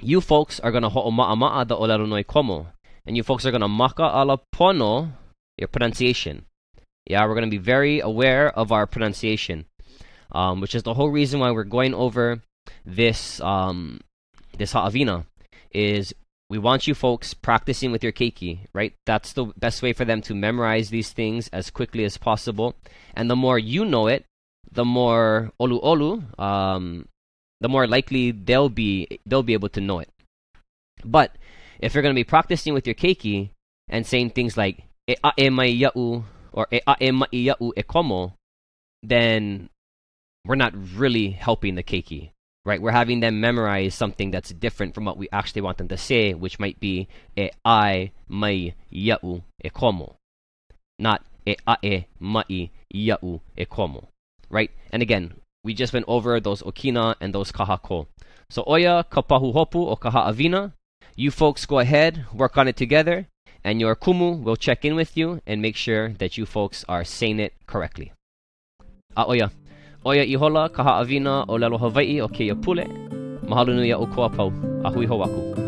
you 0.00 0.20
folks 0.20 0.60
are 0.60 0.70
going 0.70 0.82
to 0.84 0.90
ho'oma'ama'a 0.90 1.66
the 1.66 1.76
olelo 1.76 2.08
noi 2.08 2.22
komo, 2.22 2.66
and 3.08 3.16
you 3.16 3.22
folks 3.22 3.46
are 3.46 3.50
going 3.50 3.62
to 3.62 3.68
maka 3.68 4.02
ala 4.02 4.38
pono 4.54 5.10
your 5.56 5.66
pronunciation. 5.66 6.44
Yeah, 7.06 7.24
we're 7.26 7.34
going 7.34 7.50
to 7.50 7.50
be 7.50 7.56
very 7.56 8.00
aware 8.00 8.50
of 8.50 8.70
our 8.70 8.86
pronunciation, 8.86 9.64
um, 10.30 10.60
which 10.60 10.74
is 10.74 10.82
the 10.82 10.92
whole 10.92 11.10
reason 11.10 11.40
why 11.40 11.50
we're 11.50 11.64
going 11.64 11.94
over 11.94 12.42
this 12.84 13.40
um, 13.40 14.00
this 14.58 14.72
ha'awina 14.72 15.24
is 15.72 16.12
we 16.50 16.58
want 16.58 16.86
you 16.86 16.94
folks 16.94 17.32
practicing 17.32 17.92
with 17.92 18.04
your 18.04 18.12
keiki, 18.12 18.60
right? 18.74 18.92
That's 19.06 19.32
the 19.32 19.46
best 19.56 19.80
way 19.80 19.94
for 19.94 20.04
them 20.04 20.20
to 20.22 20.34
memorize 20.34 20.90
these 20.90 21.10
things 21.10 21.48
as 21.48 21.70
quickly 21.70 22.04
as 22.04 22.18
possible. 22.18 22.76
And 23.14 23.30
the 23.30 23.36
more 23.36 23.58
you 23.58 23.86
know 23.86 24.06
it, 24.06 24.26
the 24.70 24.84
more 24.84 25.50
olu 25.58 25.82
olu, 25.82 26.38
um, 26.38 27.08
the 27.60 27.70
more 27.70 27.86
likely 27.86 28.32
they'll 28.32 28.68
be 28.68 29.18
they'll 29.24 29.42
be 29.42 29.54
able 29.54 29.70
to 29.70 29.80
know 29.80 29.98
it. 29.98 30.10
But 31.04 31.32
if 31.80 31.94
you're 31.94 32.02
going 32.02 32.14
to 32.14 32.18
be 32.18 32.24
practicing 32.24 32.74
with 32.74 32.86
your 32.86 32.94
keiki 32.94 33.50
and 33.88 34.06
saying 34.06 34.30
things 34.30 34.56
like 34.56 34.84
e 35.06 35.14
a 35.22 35.32
e 35.38 35.50
mai 35.50 35.72
ya'u 35.72 36.24
or 36.52 36.66
e 36.72 36.80
a 36.86 36.96
e 37.00 37.10
mai 37.10 37.28
ya'u 37.32 37.72
e 37.76 37.82
komo, 37.82 38.32
then 39.02 39.68
we're 40.44 40.56
not 40.56 40.72
really 40.96 41.30
helping 41.30 41.74
the 41.74 41.82
keiki 41.82 42.30
right? 42.68 42.82
We're 42.82 42.92
having 42.92 43.20
them 43.20 43.40
memorize 43.40 43.94
something 43.94 44.30
that's 44.30 44.50
different 44.50 44.94
from 44.94 45.06
what 45.06 45.16
we 45.16 45.26
actually 45.32 45.62
want 45.62 45.78
them 45.78 45.88
to 45.88 45.96
say, 45.96 46.34
which 46.34 46.60
might 46.60 46.78
be 46.78 47.08
e 47.34 47.48
ai 47.64 48.12
mai 48.28 48.74
ya'u 48.92 49.42
e 49.64 49.70
komo, 49.70 50.16
not 50.98 51.24
e 51.46 51.56
ae 51.66 52.06
mai 52.20 52.70
ya'u 52.92 53.40
e 53.56 53.64
komo, 53.64 54.08
right? 54.50 54.70
And 54.92 55.02
again, 55.02 55.32
we 55.64 55.72
just 55.72 55.94
went 55.94 56.04
over 56.08 56.38
those 56.40 56.62
okina 56.62 57.14
and 57.22 57.34
those 57.34 57.50
kahako. 57.52 58.06
So 58.50 58.64
oya 58.68 59.04
kapahu 59.10 59.54
hopu 59.54 59.88
o 59.88 59.96
kaha'avina. 59.96 60.72
You 61.18 61.32
folks 61.32 61.66
go 61.66 61.80
ahead, 61.80 62.26
work 62.32 62.56
on 62.56 62.68
it 62.68 62.76
together, 62.76 63.26
and 63.64 63.80
your 63.80 63.96
kumu 63.96 64.40
will 64.40 64.54
check 64.54 64.84
in 64.84 64.94
with 64.94 65.16
you 65.16 65.40
and 65.48 65.60
make 65.60 65.74
sure 65.74 66.10
that 66.20 66.38
you 66.38 66.46
folks 66.46 66.84
are 66.88 67.02
saying 67.02 67.40
it 67.40 67.54
correctly. 67.66 68.12
A 69.16 69.26
oya. 69.26 69.50
Ihola 70.06 70.72
ka 70.72 70.84
haawina 70.84 71.44
o 71.48 71.58
lelo 71.58 71.76
Hawaii 71.76 72.20
o 72.20 72.28
keia 72.28 72.54
pule. 72.54 72.84
Mahalo 73.42 73.74
nui 73.74 73.92
o 73.92 74.06
koa 74.06 74.30
pau. 74.30 74.52
A 74.84 74.90
hui 74.90 75.06
ho 75.06 75.20
aku. 75.20 75.67